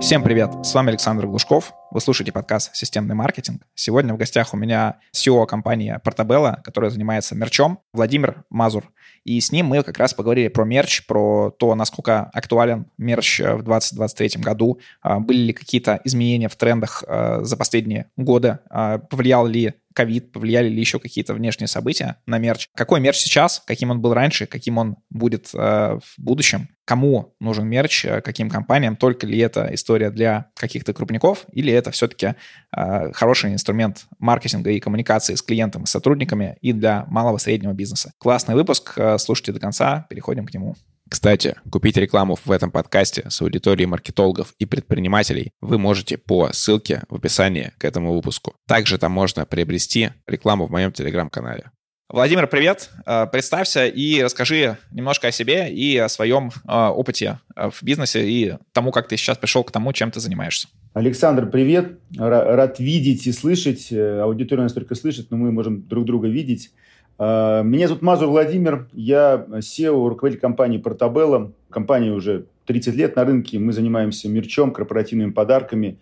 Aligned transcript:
Всем 0.00 0.22
привет! 0.22 0.64
С 0.64 0.72
вами 0.72 0.88
Александр 0.88 1.26
Глушков. 1.26 1.74
Вы 1.90 2.00
слушаете 2.00 2.32
подкаст 2.32 2.74
«Системный 2.74 3.14
маркетинг». 3.14 3.66
Сегодня 3.74 4.14
в 4.14 4.16
гостях 4.16 4.54
у 4.54 4.56
меня 4.56 4.98
CEO 5.14 5.44
компании 5.46 5.94
Portabella, 6.02 6.62
которая 6.62 6.90
занимается 6.90 7.34
мерчом, 7.34 7.80
Владимир 7.92 8.44
Мазур. 8.48 8.90
И 9.24 9.38
с 9.38 9.52
ним 9.52 9.66
мы 9.66 9.82
как 9.82 9.98
раз 9.98 10.14
поговорили 10.14 10.48
про 10.48 10.64
мерч, 10.64 11.06
про 11.06 11.50
то, 11.50 11.74
насколько 11.74 12.30
актуален 12.32 12.86
мерч 12.96 13.40
в 13.40 13.62
2023 13.62 14.40
году, 14.42 14.80
а, 15.02 15.20
были 15.20 15.38
ли 15.38 15.52
какие-то 15.52 16.00
изменения 16.04 16.48
в 16.48 16.56
трендах 16.56 17.04
а, 17.06 17.40
за 17.42 17.58
последние 17.58 18.10
годы, 18.16 18.58
а, 18.70 18.98
повлиял 18.98 19.46
ли 19.46 19.74
ковид, 19.94 20.32
повлияли 20.32 20.68
ли 20.68 20.78
еще 20.78 20.98
какие-то 20.98 21.34
внешние 21.34 21.68
события 21.68 22.16
на 22.26 22.38
мерч. 22.38 22.68
Какой 22.74 23.00
мерч 23.00 23.18
сейчас, 23.18 23.62
каким 23.66 23.90
он 23.90 24.00
был 24.00 24.14
раньше, 24.14 24.46
каким 24.46 24.78
он 24.78 24.96
будет 25.10 25.50
э, 25.54 25.58
в 25.58 26.02
будущем, 26.18 26.68
кому 26.84 27.34
нужен 27.40 27.66
мерч, 27.66 28.04
э, 28.04 28.20
каким 28.20 28.50
компаниям, 28.50 28.96
только 28.96 29.26
ли 29.26 29.38
это 29.38 29.68
история 29.72 30.10
для 30.10 30.50
каких-то 30.56 30.92
крупников, 30.92 31.46
или 31.52 31.72
это 31.72 31.90
все-таки 31.90 32.34
э, 32.76 33.12
хороший 33.12 33.52
инструмент 33.52 34.06
маркетинга 34.18 34.70
и 34.70 34.80
коммуникации 34.80 35.34
с 35.34 35.42
клиентом 35.42 35.84
и 35.84 35.86
сотрудниками 35.86 36.56
и 36.60 36.72
для 36.72 37.04
малого 37.06 37.38
среднего 37.38 37.72
бизнеса. 37.72 38.12
Классный 38.18 38.54
выпуск, 38.54 38.94
э, 38.96 39.18
слушайте 39.18 39.52
до 39.52 39.60
конца, 39.60 40.06
переходим 40.08 40.46
к 40.46 40.54
нему. 40.54 40.76
Кстати, 41.10 41.56
купить 41.68 41.96
рекламу 41.96 42.38
в 42.42 42.52
этом 42.52 42.70
подкасте 42.70 43.24
с 43.28 43.42
аудиторией 43.42 43.86
маркетологов 43.88 44.54
и 44.60 44.64
предпринимателей 44.64 45.50
вы 45.60 45.76
можете 45.76 46.16
по 46.16 46.52
ссылке 46.52 47.02
в 47.08 47.16
описании 47.16 47.72
к 47.78 47.84
этому 47.84 48.14
выпуску. 48.14 48.54
Также 48.68 48.96
там 48.96 49.10
можно 49.10 49.44
приобрести 49.44 50.10
рекламу 50.28 50.66
в 50.66 50.70
моем 50.70 50.92
телеграм-канале. 50.92 51.72
Владимир, 52.08 52.46
привет. 52.46 52.90
Э, 53.06 53.26
представься 53.26 53.86
и 53.86 54.22
расскажи 54.22 54.78
немножко 54.92 55.28
о 55.28 55.32
себе 55.32 55.72
и 55.72 55.96
о 55.96 56.08
своем 56.08 56.50
э, 56.68 56.72
опыте 56.72 57.40
э, 57.56 57.70
в 57.70 57.82
бизнесе 57.82 58.28
и 58.28 58.54
тому, 58.72 58.92
как 58.92 59.08
ты 59.08 59.16
сейчас 59.16 59.36
пришел 59.36 59.64
к 59.64 59.72
тому, 59.72 59.92
чем 59.92 60.12
ты 60.12 60.20
занимаешься. 60.20 60.68
Александр, 60.94 61.50
привет. 61.50 61.98
Рад 62.18 62.78
видеть 62.78 63.26
и 63.26 63.32
слышать. 63.32 63.92
Аудитория 63.92 64.62
нас 64.62 64.72
только 64.72 64.94
слышит, 64.94 65.32
но 65.32 65.36
мы 65.36 65.50
можем 65.50 65.86
друг 65.88 66.04
друга 66.04 66.28
видеть. 66.28 66.70
А, 67.22 67.62
меня 67.62 67.86
зовут 67.86 68.02
Мазур 68.02 68.30
Владимир, 68.30 68.88
я 68.94 69.44
SEO, 69.50 70.08
руководитель 70.08 70.40
компании 70.40 70.82
Portabella. 70.82 71.52
Компания 71.68 72.12
уже 72.12 72.46
30 72.64 72.94
лет 72.94 73.14
на 73.14 73.26
рынке, 73.26 73.58
мы 73.58 73.74
занимаемся 73.74 74.30
мерчом, 74.30 74.72
корпоративными 74.72 75.30
подарками, 75.30 75.98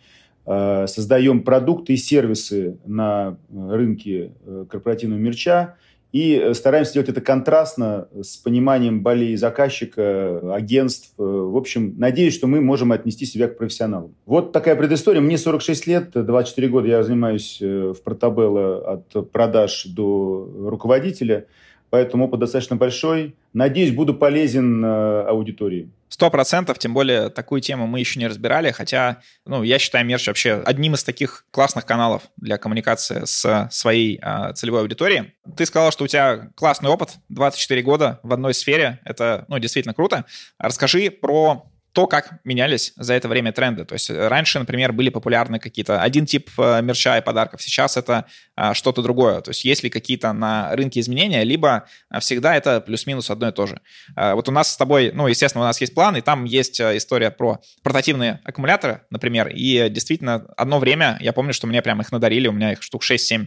а, 0.47 0.87
создаем 0.87 1.43
продукты 1.43 1.95
и 1.95 1.97
сервисы 1.97 2.79
на 2.87 3.37
рынке 3.51 4.31
э, 4.47 4.65
корпоративного 4.71 5.19
мерча– 5.19 5.75
и 6.13 6.35
э, 6.37 6.55
стараемся 6.55 6.95
делать 6.95 7.11
это 7.11 7.21
контрастно 7.21 8.09
с 8.21 8.37
пониманием 8.39 9.03
болей 9.03 9.37
заказчика, 9.37 10.55
агентств. 10.55 11.13
Э, 11.19 11.23
в 11.23 11.57
общем, 11.57 11.95
надеюсь, 11.99 12.35
что 12.35 12.47
мы 12.47 12.61
можем 12.61 12.93
отнести 12.93 13.27
себя 13.27 13.49
к 13.49 13.59
профессионалам. 13.59 14.15
Вот 14.25 14.53
такая 14.53 14.75
предыстория. 14.75 15.21
Мне 15.21 15.37
46 15.37 15.87
лет, 15.87 16.11
24 16.15 16.69
года 16.69 16.89
я 16.89 17.03
занимаюсь 17.03 17.59
э, 17.61 17.93
в 17.93 18.03
Портабелло 18.03 18.93
от 18.93 19.31
продаж 19.31 19.85
до 19.85 20.49
руководителя. 20.71 21.47
Поэтому 21.91 22.27
опыт 22.27 22.41
достаточно 22.41 22.77
большой. 22.77 23.35
Надеюсь, 23.53 23.93
буду 23.93 24.15
полезен 24.15 24.85
аудитории. 24.85 25.91
Сто 26.09 26.31
процентов, 26.31 26.79
тем 26.79 26.95
более 26.95 27.29
такую 27.29 27.61
тему 27.61 27.87
мы 27.87 28.01
еще 28.01 28.19
не 28.19 28.27
разбирали, 28.27 28.71
хотя, 28.71 29.19
ну, 29.45 29.63
я 29.63 29.79
считаю 29.79 30.07
мерч 30.07 30.27
вообще 30.27 30.63
одним 30.65 30.95
из 30.95 31.05
таких 31.05 31.45
классных 31.51 31.85
каналов 31.85 32.23
для 32.37 32.57
коммуникации 32.57 33.25
с 33.25 33.69
своей 33.71 34.19
э, 34.23 34.53
целевой 34.55 34.81
аудиторией. 34.81 35.35
Ты 35.57 35.67
сказал, 35.67 35.93
что 35.93 36.05
у 36.05 36.07
тебя 36.07 36.49
классный 36.55 36.89
опыт, 36.89 37.17
24 37.29 37.83
года 37.83 38.21
в 38.23 38.33
одной 38.33 38.55
сфере, 38.55 39.01
это, 39.05 39.45
ну, 39.49 39.59
действительно 39.59 39.95
круто. 39.95 40.25
Расскажи 40.59 41.11
про 41.11 41.71
то, 41.93 42.07
как 42.07 42.41
менялись 42.45 42.93
за 42.97 43.15
это 43.15 43.29
время 43.29 43.53
тренды. 43.53 43.85
То 43.85 43.95
есть 43.95 44.11
э, 44.11 44.29
раньше, 44.29 44.59
например, 44.59 44.93
были 44.93 45.09
популярны 45.09 45.59
какие-то 45.59 46.03
один 46.03 46.27
тип 46.27 46.51
э, 46.59 46.83
мерча 46.83 47.19
и 47.19 47.23
подарков, 47.23 47.63
сейчас 47.63 47.97
это 47.97 48.27
а, 48.55 48.75
что-то 48.75 49.03
другое. 49.03 49.41
То 49.41 49.51
есть 49.51 49.65
есть 49.65 49.83
ли 49.83 49.91
какие-то 49.91 50.33
на 50.33 50.75
рынке 50.77 51.01
изменения, 51.01 51.45
либо 51.45 51.87
всегда 52.21 52.55
это 52.55 52.81
плюс-минус 52.81 53.31
одно 53.31 53.49
и 53.49 53.53
то 53.53 53.67
же. 53.67 53.81
А, 54.17 54.35
вот 54.35 54.49
у 54.49 54.53
нас 54.53 54.73
с 54.73 54.77
тобой, 54.77 55.13
ну, 55.15 55.27
естественно, 55.27 55.65
у 55.65 55.67
нас 55.67 55.81
есть 55.81 55.95
план, 55.95 56.17
и 56.17 56.21
там 56.21 56.45
есть 56.45 56.81
история 56.81 57.31
про 57.31 57.61
портативные 57.83 58.41
аккумуляторы, 58.45 59.03
например, 59.11 59.49
и 59.49 59.89
действительно 59.89 60.47
одно 60.57 60.79
время, 60.79 61.17
я 61.21 61.33
помню, 61.33 61.53
что 61.53 61.67
мне 61.67 61.83
прям 61.83 62.01
их 62.01 62.13
надарили, 62.13 62.49
у 62.49 62.53
меня 62.53 62.73
их 62.73 62.83
штук 62.83 63.03
6-7 63.03 63.47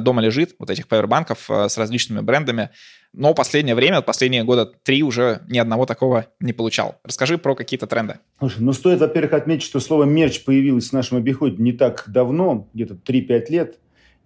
дома 0.00 0.22
лежит, 0.22 0.54
вот 0.58 0.70
этих 0.70 0.88
пауэрбанков 0.88 1.50
с 1.50 1.76
различными 1.76 2.20
брендами, 2.20 2.70
но 3.16 3.32
последнее 3.32 3.74
время, 3.74 4.02
последние 4.02 4.44
года 4.44 4.66
три 4.82 5.02
уже 5.02 5.42
ни 5.48 5.58
одного 5.58 5.86
такого 5.86 6.26
не 6.40 6.52
получал. 6.52 6.96
Расскажи 7.04 7.38
про 7.38 7.54
какие-то 7.54 7.86
тренды. 7.86 8.18
Слушай, 8.38 8.58
ну 8.60 8.72
стоит, 8.72 9.00
во-первых, 9.00 9.32
отметить, 9.34 9.64
что 9.64 9.78
слово 9.80 10.04
«мерч» 10.04 10.44
появилось 10.44 10.90
в 10.90 10.92
нашем 10.92 11.18
обиходе 11.18 11.62
не 11.62 11.72
так 11.72 12.04
давно, 12.08 12.68
где-то 12.74 12.94
3-5 12.94 13.44
лет. 13.50 13.78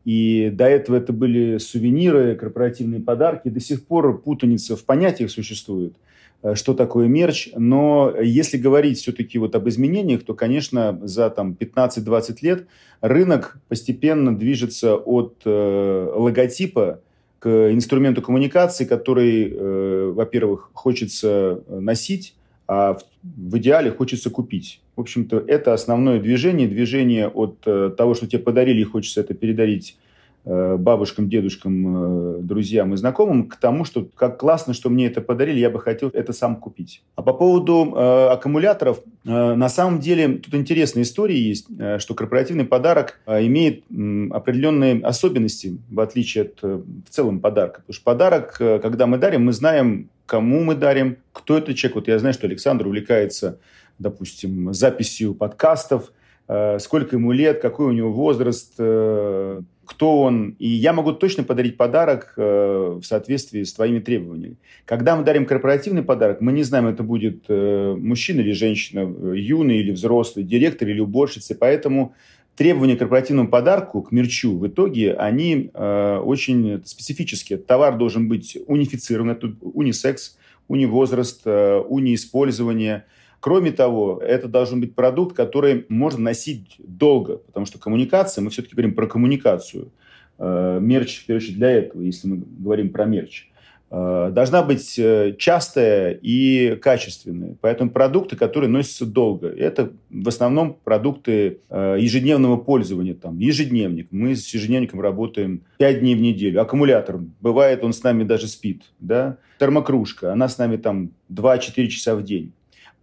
И 0.05 0.51
до 0.51 0.65
этого 0.65 0.97
это 0.97 1.13
были 1.13 1.59
сувениры, 1.59 2.35
корпоративные 2.35 3.01
подарки. 3.01 3.49
До 3.49 3.61
сих 3.61 3.87
пор 3.87 4.23
путаница 4.23 4.75
в 4.75 4.85
понятиях 4.85 5.31
существует, 5.31 5.97
э, 6.43 6.55
что 6.55 6.73
такое 6.73 7.09
мерч. 7.09 7.51
Но 7.55 8.15
если 8.19 8.57
говорить 8.57 8.99
все-таки 8.99 9.39
вот 9.39 9.55
об 9.55 9.69
изменениях, 9.69 10.25
то, 10.25 10.33
конечно, 10.33 10.99
за 11.03 11.29
там, 11.29 11.55
15-20 11.61 12.37
лет 12.41 12.67
рынок 13.03 13.61
постепенно 13.69 14.35
движется 14.35 14.95
от 14.97 15.43
э, 15.45 16.13
логотипа 16.15 17.03
к 17.39 17.73
инструменту 17.73 18.23
коммуникации, 18.23 18.85
который, 18.85 19.53
э, 19.53 20.13
во-первых, 20.15 20.71
хочется 20.73 21.63
носить, 21.69 22.35
а 22.67 22.95
в, 22.95 23.03
в 23.23 23.59
идеале 23.59 23.91
хочется 23.91 24.31
купить. 24.31 24.81
В 24.97 25.01
общем-то, 25.01 25.45
это 25.47 25.73
основное 25.73 26.21
движение. 26.21 26.69
Движение 26.69 27.29
от 27.29 27.59
э, 27.67 27.91
того, 27.97 28.15
что 28.15 28.27
тебе 28.27 28.43
подарили, 28.43 28.81
и 28.81 28.85
хочется 28.85 29.21
это 29.21 29.35
передарить 29.35 29.97
Э, 29.97 30.08
бабушкам, 30.49 31.29
дедушкам, 31.29 32.39
э, 32.39 32.39
друзьям 32.41 32.95
и 32.95 32.97
знакомым 32.97 33.49
к 33.49 33.57
тому, 33.57 33.85
что 33.85 34.09
как 34.15 34.39
классно, 34.39 34.73
что 34.73 34.89
мне 34.89 35.07
это 35.07 35.21
подарили, 35.21 35.59
я 35.59 35.69
бы 35.69 35.79
хотел 35.79 36.09
это 36.09 36.33
сам 36.33 36.57
купить. 36.57 37.03
А 37.17 37.23
по 37.23 37.35
поводу 37.35 37.93
э, 37.95 38.29
аккумуляторов, 38.29 39.03
э, 39.27 39.55
на 39.55 39.69
самом 39.69 40.01
деле 40.01 40.39
тут 40.39 40.55
интересная 40.55 41.03
история 41.03 41.39
есть, 41.39 41.67
э, 41.79 41.99
что 41.99 42.15
корпоративный 42.15 42.65
подарок 42.65 43.21
э, 43.27 43.47
имеет 43.47 43.85
э, 43.91 44.29
определенные 44.31 45.01
особенности, 45.03 45.79
в 45.91 46.01
отличие 46.01 46.45
от 46.45 46.59
э, 46.63 46.81
в 47.07 47.11
целом 47.11 47.41
подарка. 47.41 47.81
Потому 47.81 47.95
что 47.95 48.05
подарок, 48.05 48.57
э, 48.61 48.79
когда 48.79 49.07
мы 49.07 49.19
дарим, 49.19 49.45
мы 49.45 49.53
знаем, 49.53 50.09
кому 50.25 50.65
мы 50.65 50.75
дарим, 50.75 51.19
кто 51.33 51.59
это 51.59 51.75
человек. 51.75 51.97
Вот 51.97 52.09
я 52.09 52.19
знаю, 52.19 52.35
что 52.35 52.47
Александр 52.47 52.87
увлекается, 52.87 53.59
допустим, 53.99 54.73
записью 54.73 55.35
подкастов, 55.35 56.13
э, 56.49 56.79
сколько 56.79 57.17
ему 57.17 57.33
лет, 57.33 57.61
какой 57.61 57.87
у 57.87 57.93
него 57.93 58.13
возраст, 58.13 58.75
э, 58.79 59.61
кто 59.89 60.21
он, 60.21 60.55
и 60.59 60.69
я 60.69 60.93
могу 60.93 61.13
точно 61.13 61.45
подарить 61.45 61.79
подарок 61.79 62.35
э, 62.37 62.99
в 63.01 63.03
соответствии 63.03 63.63
с 63.63 63.73
твоими 63.73 64.01
требованиями. 64.01 64.57
Когда 64.85 65.17
мы 65.17 65.25
дарим 65.25 65.47
корпоративный 65.47 66.03
подарок, 66.03 66.43
мы 66.43 66.53
не 66.53 66.63
знаем, 66.63 66.87
это 66.87 67.03
будет 67.03 67.45
э, 67.49 67.97
мужчина 67.99 68.41
или 68.41 68.53
женщина, 68.53 69.01
э, 69.01 69.39
юный 69.39 69.79
или 69.79 69.91
взрослый, 69.91 70.45
директор 70.45 70.87
или 70.87 71.01
уборщица, 71.01 71.57
поэтому 71.59 72.15
требования 72.55 72.97
к 72.97 72.99
корпоративному 72.99 73.49
подарку, 73.49 74.03
к 74.03 74.13
мерчу, 74.13 74.59
в 74.59 74.67
итоге 74.67 75.15
они 75.15 75.71
очень 75.73 76.83
специфические. 76.85 77.57
Товар 77.57 77.97
должен 77.97 78.29
быть 78.29 78.59
унифицирован, 78.67 79.31
это 79.31 79.53
унисекс, 79.63 80.37
унивозраст, 80.67 81.47
унииспользование– 81.47 83.05
Кроме 83.41 83.71
того, 83.71 84.21
это 84.23 84.49
должен 84.49 84.81
быть 84.81 84.95
продукт, 84.95 85.37
который 85.37 85.87
можно 85.89 86.21
носить 86.21 86.75
долго, 86.79 87.37
потому 87.37 87.67
что 87.67 87.79
коммуникация, 87.79 88.43
мы 88.43 88.51
все-таки 88.51 88.75
говорим 88.75 88.95
про 88.95 89.07
коммуникацию. 89.07 89.93
Э, 90.39 90.79
мерч, 90.81 91.23
в 91.23 91.27
первую 91.27 91.43
очередь, 91.43 91.57
для 91.57 91.71
этого, 91.71 92.03
если 92.03 92.29
мы 92.29 92.43
говорим 92.59 92.91
про 92.91 93.05
мерч. 93.05 93.49
Э, 93.91 94.31
должна 94.33 94.63
быть 94.63 94.99
э, 94.99 95.35
частая 95.39 96.19
и 96.21 96.77
качественная. 96.77 97.57
Поэтому 97.61 97.91
продукты, 97.91 98.37
которые 98.37 98.69
носятся 98.71 99.07
долго. 99.07 99.49
Это 99.49 99.93
в 100.11 100.29
основном 100.29 100.77
продукты 100.83 101.61
ежедневного 101.71 102.57
пользования. 102.57 103.15
Там, 103.15 103.39
ежедневник. 103.39 104.09
Мы 104.11 104.35
с 104.35 104.53
ежедневником 104.53 105.01
работаем 105.01 105.63
5 105.79 106.01
дней 106.01 106.15
в 106.15 106.21
неделю. 106.21 106.61
Аккумулятор. 106.61 107.21
Бывает, 107.41 107.83
он 107.85 107.93
с 107.93 108.03
нами 108.03 108.25
даже 108.25 108.49
спит. 108.49 108.83
Да? 109.01 109.39
Термокружка. 109.59 110.33
Она 110.33 110.49
с 110.49 110.59
нами 110.59 110.77
там 110.77 111.11
2-4 111.33 111.87
часа 111.87 112.15
в 112.15 112.23
день. 112.23 112.53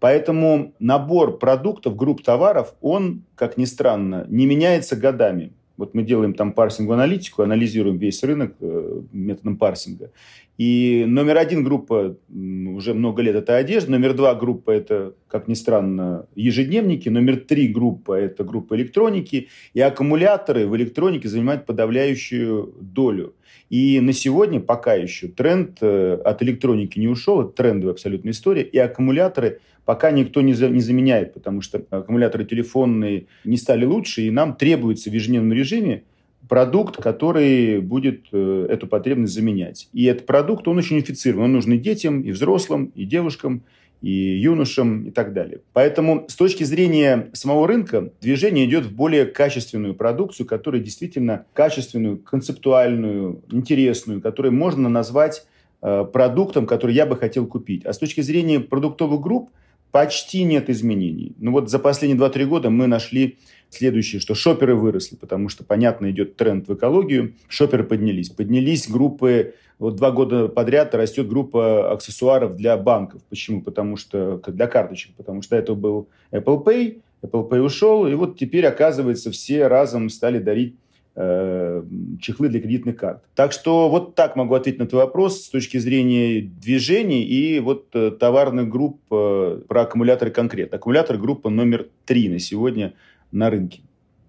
Поэтому 0.06 0.76
набор 0.78 1.40
продуктов, 1.40 1.96
групп 1.96 2.22
товаров, 2.22 2.76
он, 2.80 3.24
как 3.34 3.58
ни 3.58 3.66
странно, 3.66 4.28
не 4.30 4.46
меняется 4.46 4.96
годами. 4.96 5.54
Вот 5.78 5.96
мы 5.96 6.04
делаем 6.04 6.36
там 6.36 6.52
парсинговую 6.54 7.02
аналитику, 7.02 7.42
анализируем 7.42 7.98
весь 7.98 8.22
рынок 8.24 8.54
э, 8.60 9.02
методом 9.12 9.58
парсинга. 9.58 10.12
И 10.60 11.06
номер 11.08 11.38
один 11.38 11.64
группа 11.64 12.18
уже 12.30 12.94
много 12.94 13.24
лет 13.24 13.36
это 13.36 13.56
одежда, 13.56 13.94
номер 13.94 14.14
два 14.14 14.36
группа 14.36 14.70
это, 14.70 15.16
как 15.28 15.48
ни 15.48 15.56
странно, 15.56 16.28
ежедневники, 16.36 17.10
номер 17.10 17.38
три 17.38 17.68
группа 17.68 18.14
это 18.14 18.44
группа 18.44 18.76
электроники, 18.76 19.48
и 19.74 19.82
аккумуляторы 19.82 20.68
в 20.68 20.76
электронике 20.76 21.30
занимают 21.30 21.66
подавляющую 21.66 22.76
долю. 22.80 23.34
И 23.70 24.00
на 24.00 24.14
сегодня 24.14 24.60
пока 24.60 24.94
еще 24.94 25.28
тренд 25.28 25.78
э, 25.82 26.20
от 26.24 26.44
электроники 26.44 27.00
не 27.00 27.08
ушел, 27.08 27.42
это 27.42 27.52
трендовая 27.52 27.94
абсолютная 27.94 28.32
история, 28.32 28.64
и 28.64 28.78
аккумуляторы 28.78 29.60
пока 29.86 30.12
никто 30.12 30.42
не, 30.42 30.54
за, 30.54 30.70
не 30.70 30.82
заменяет, 30.82 31.34
потому 31.34 31.62
что 31.62 31.84
аккумуляторы 31.90 32.46
телефонные 32.46 33.26
не 33.44 33.58
стали 33.58 33.86
лучше, 33.86 34.24
и 34.24 34.32
нам 34.32 34.56
требуется 34.56 35.10
в 35.10 35.14
ежедневном 35.14 35.54
режиме 35.54 36.04
продукт, 36.48 36.98
который 36.98 37.80
будет 37.82 38.26
э, 38.32 38.68
эту 38.70 38.88
потребность 38.88 39.34
заменять. 39.34 39.90
И 39.94 40.06
этот 40.06 40.26
продукт, 40.26 40.68
он 40.68 40.78
очень 40.78 40.98
инфицирован. 40.98 41.46
Он 41.46 41.54
нужен 41.54 41.74
и 41.74 41.78
детям, 41.78 42.22
и 42.22 42.32
взрослым, 42.32 42.92
и 42.96 43.06
девушкам, 43.06 43.64
и 44.06 44.38
юношам, 44.38 45.08
и 45.08 45.10
так 45.10 45.34
далее. 45.34 45.62
Поэтому 45.74 46.26
с 46.28 46.36
точки 46.36 46.64
зрения 46.64 47.32
самого 47.34 47.68
рынка 47.68 48.12
движение 48.22 48.66
идет 48.66 48.86
в 48.86 48.96
более 48.96 49.26
качественную 49.26 49.96
продукцию, 49.96 50.46
которая 50.46 50.80
действительно 50.80 51.48
качественную, 51.54 52.20
концептуальную, 52.20 53.42
интересную, 53.50 54.22
которую 54.22 54.54
можно 54.54 54.90
назвать 54.90 55.48
э, 55.82 56.06
продуктом, 56.14 56.68
который 56.68 56.94
я 56.96 57.08
бы 57.08 57.18
хотел 57.18 57.48
купить. 57.48 57.84
А 57.84 57.94
с 57.94 57.98
точки 57.98 58.22
зрения 58.22 58.60
продуктовых 58.60 59.20
групп 59.22 59.50
почти 59.90 60.44
нет 60.44 60.70
изменений. 60.70 61.34
Ну 61.40 61.52
вот 61.52 61.72
за 61.72 61.80
последние 61.80 62.20
2-3 62.20 62.46
года 62.46 62.70
мы 62.70 62.86
нашли 62.86 63.40
Следующее, 63.70 64.22
что 64.22 64.36
шоперы 64.36 64.76
выросли, 64.76 65.16
потому 65.16 65.50
что, 65.50 65.64
понятно, 65.64 66.10
идет 66.12 66.36
тренд 66.36 66.68
в 66.68 66.74
экологию. 66.76 67.34
Шоперы 67.50 67.84
поднялись. 67.84 68.30
Поднялись 68.30 68.88
группы, 68.88 69.54
вот 69.80 69.98
два 69.98 70.12
года 70.12 70.48
подряд 70.48 70.96
растет 70.96 71.28
группа 71.28 71.92
аксессуаров 71.92 72.56
для 72.56 72.78
банков. 72.78 73.22
Почему? 73.30 73.62
Потому 73.62 73.98
что, 73.98 74.42
для 74.48 74.68
карточек. 74.68 75.14
Потому 75.18 75.42
что 75.42 75.56
это 75.56 75.74
был 75.74 76.08
Apple 76.32 76.64
Pay, 76.64 77.02
Apple 77.24 77.50
Pay 77.50 77.60
ушел, 77.60 78.08
и 78.08 78.14
вот 78.14 78.38
теперь, 78.38 78.66
оказывается, 78.66 79.32
все 79.32 79.68
разом 79.68 80.10
стали 80.10 80.40
дарить 80.40 80.76
э, 81.16 81.84
чехлы 82.22 82.48
для 82.50 82.62
кредитных 82.62 82.96
карт. 82.96 83.24
Так 83.36 83.52
что 83.52 83.90
вот 83.90 84.16
так 84.16 84.36
могу 84.36 84.54
ответить 84.54 84.80
на 84.80 84.88
твой 84.88 85.04
вопрос 85.04 85.44
с 85.44 85.50
точки 85.50 85.78
зрения 85.78 86.42
движений 86.42 87.24
и 87.24 87.60
вот 87.60 87.88
э, 87.94 88.12
товарных 88.12 88.70
групп 88.70 89.02
э, 89.12 89.62
про 89.68 89.82
аккумуляторы 89.82 90.32
конкретно. 90.32 90.78
Аккумулятор 90.78 91.18
группа 91.18 91.50
номер 91.50 91.88
три 92.06 92.30
на 92.30 92.40
сегодня– 92.40 92.94
на 93.36 93.50
рынке. 93.50 93.82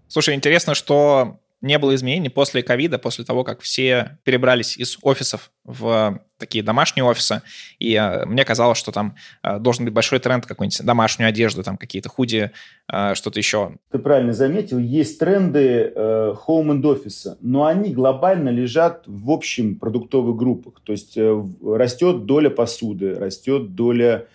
Слушай, 0.09 0.35
интересно, 0.35 0.75
что 0.75 1.41
не 1.63 1.79
было 1.79 1.95
изменений 1.95 2.29
после 2.29 2.63
ковида, 2.63 2.99
после 2.99 3.25
того, 3.25 3.43
как 3.43 3.61
все 3.61 4.19
перебрались 4.25 4.77
из 4.77 4.99
офисов 5.03 5.51
в 5.65 6.21
такие 6.39 6.63
домашние 6.63 7.05
офисы, 7.05 7.43
и 7.79 7.95
э, 7.95 8.27
мне 8.27 8.45
казалось, 8.45 8.77
что 8.77 8.93
там 8.93 9.17
э, 9.43 9.59
должен 9.59 9.87
быть 9.87 9.95
большой 9.95 10.19
тренд 10.19 10.45
какой-нибудь 10.45 10.85
домашнюю 10.85 11.31
одежду, 11.31 11.63
там 11.63 11.79
какие-то 11.79 12.11
худи, 12.11 12.51
э, 12.93 13.15
что-то 13.15 13.39
еще. 13.39 13.73
Ты 13.91 13.99
правильно 13.99 14.35
заметил, 14.35 14.79
есть 14.79 15.19
тренды 15.19 15.93
э, 15.95 16.35
home 16.47 16.73
and 16.73 16.83
office, 16.83 17.37
но 17.41 17.65
они 17.65 17.93
глобально 17.93 18.51
лежат 18.51 19.05
в 19.07 19.31
общем 19.31 19.77
продуктовых 19.77 20.37
группах, 20.37 20.83
то 20.85 20.93
есть 20.93 21.17
э, 21.17 21.45
растет 21.65 22.27
доля 22.27 22.51
посуды, 22.51 23.15
растет 23.15 23.75
доля 23.75 24.17
Э, 24.19 24.27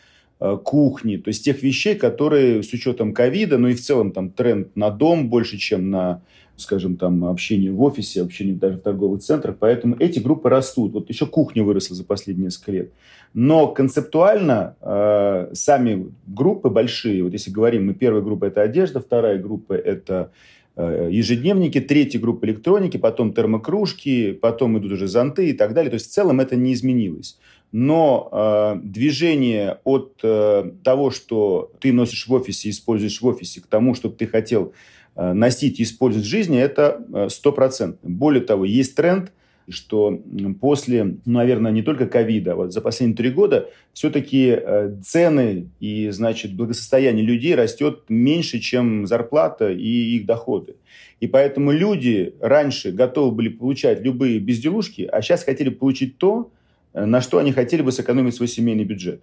кухни, 0.63 1.17
то 1.17 1.27
есть 1.27 1.45
тех 1.45 1.61
вещей, 1.61 1.95
которые 1.95 2.63
с 2.63 2.73
учетом 2.73 3.13
ковида, 3.13 3.59
ну 3.59 3.67
и 3.67 3.75
в 3.75 3.81
целом 3.81 4.11
там 4.11 4.31
тренд 4.31 4.75
на 4.75 4.89
дом 4.89 5.29
больше, 5.29 5.57
чем 5.57 5.91
на, 5.91 6.23
скажем, 6.57 6.97
там 6.97 7.25
общение 7.25 7.71
в 7.71 7.81
офисе, 7.83 8.23
общение 8.23 8.55
даже 8.55 8.77
в 8.77 8.81
торговых 8.81 9.21
центрах, 9.21 9.57
поэтому 9.59 9.95
эти 9.99 10.17
группы 10.17 10.49
растут. 10.49 10.93
Вот 10.93 11.09
еще 11.09 11.27
кухня 11.27 11.63
выросла 11.63 11.95
за 11.95 12.03
последние 12.03 12.45
несколько 12.45 12.71
лет. 12.71 12.91
Но 13.35 13.67
концептуально 13.67 14.75
э, 14.81 15.49
сами 15.53 16.11
группы 16.25 16.69
большие, 16.69 17.23
вот 17.23 17.33
если 17.33 17.51
говорим, 17.51 17.85
мы 17.85 17.93
первая 17.93 18.23
группа 18.23 18.45
это 18.45 18.63
одежда, 18.63 18.99
вторая 18.99 19.37
группа 19.37 19.73
это 19.73 20.31
э, 20.75 21.09
ежедневники, 21.11 21.79
третья 21.79 22.19
группа 22.19 22.45
электроники, 22.45 22.97
потом 22.97 23.31
термокружки, 23.33 24.31
потом 24.31 24.79
идут 24.79 24.93
уже 24.93 25.07
зонты 25.07 25.51
и 25.51 25.53
так 25.53 25.75
далее. 25.75 25.91
То 25.91 25.95
есть 25.95 26.07
в 26.07 26.13
целом 26.13 26.39
это 26.39 26.55
не 26.55 26.73
изменилось 26.73 27.37
но 27.71 28.29
э, 28.31 28.79
движение 28.83 29.79
от 29.83 30.19
э, 30.23 30.71
того, 30.83 31.11
что 31.11 31.71
ты 31.79 31.93
носишь 31.93 32.27
в 32.27 32.33
офисе, 32.33 32.69
используешь 32.69 33.21
в 33.21 33.25
офисе, 33.25 33.61
к 33.61 33.67
тому, 33.67 33.95
что 33.95 34.09
ты 34.09 34.27
хотел 34.27 34.73
э, 35.15 35.33
носить 35.33 35.79
и 35.79 35.83
использовать 35.83 36.25
в 36.27 36.29
жизни, 36.29 36.59
это 36.59 37.05
э, 37.13 37.29
стопроцентно. 37.29 38.07
Э, 38.07 38.11
Более 38.11 38.43
того, 38.43 38.65
есть 38.65 38.95
тренд, 38.95 39.31
что 39.69 40.19
после, 40.59 41.17
наверное, 41.25 41.71
не 41.71 41.81
только 41.81 42.07
ковида, 42.07 42.55
вот 42.55 42.73
за 42.73 42.81
последние 42.81 43.15
три 43.15 43.29
года 43.29 43.69
все-таки 43.93 44.47
э, 44.49 44.95
цены 45.03 45.69
и, 45.79 46.09
значит, 46.09 46.53
благосостояние 46.53 47.25
людей 47.25 47.55
растет 47.55 48.03
меньше, 48.09 48.59
чем 48.59 49.07
зарплата 49.07 49.71
и 49.71 50.17
их 50.17 50.25
доходы. 50.25 50.75
И 51.19 51.27
поэтому 51.27 51.71
люди 51.71 52.33
раньше 52.41 52.91
готовы 52.91 53.31
были 53.31 53.49
получать 53.49 54.01
любые 54.01 54.39
безделушки, 54.39 55.03
а 55.03 55.21
сейчас 55.21 55.43
хотели 55.43 55.69
получить 55.69 56.17
то, 56.17 56.51
на 56.93 57.21
что 57.21 57.37
они 57.37 57.51
хотели 57.51 57.81
бы 57.81 57.91
сэкономить 57.91 58.35
свой 58.35 58.47
семейный 58.47 58.83
бюджет. 58.83 59.21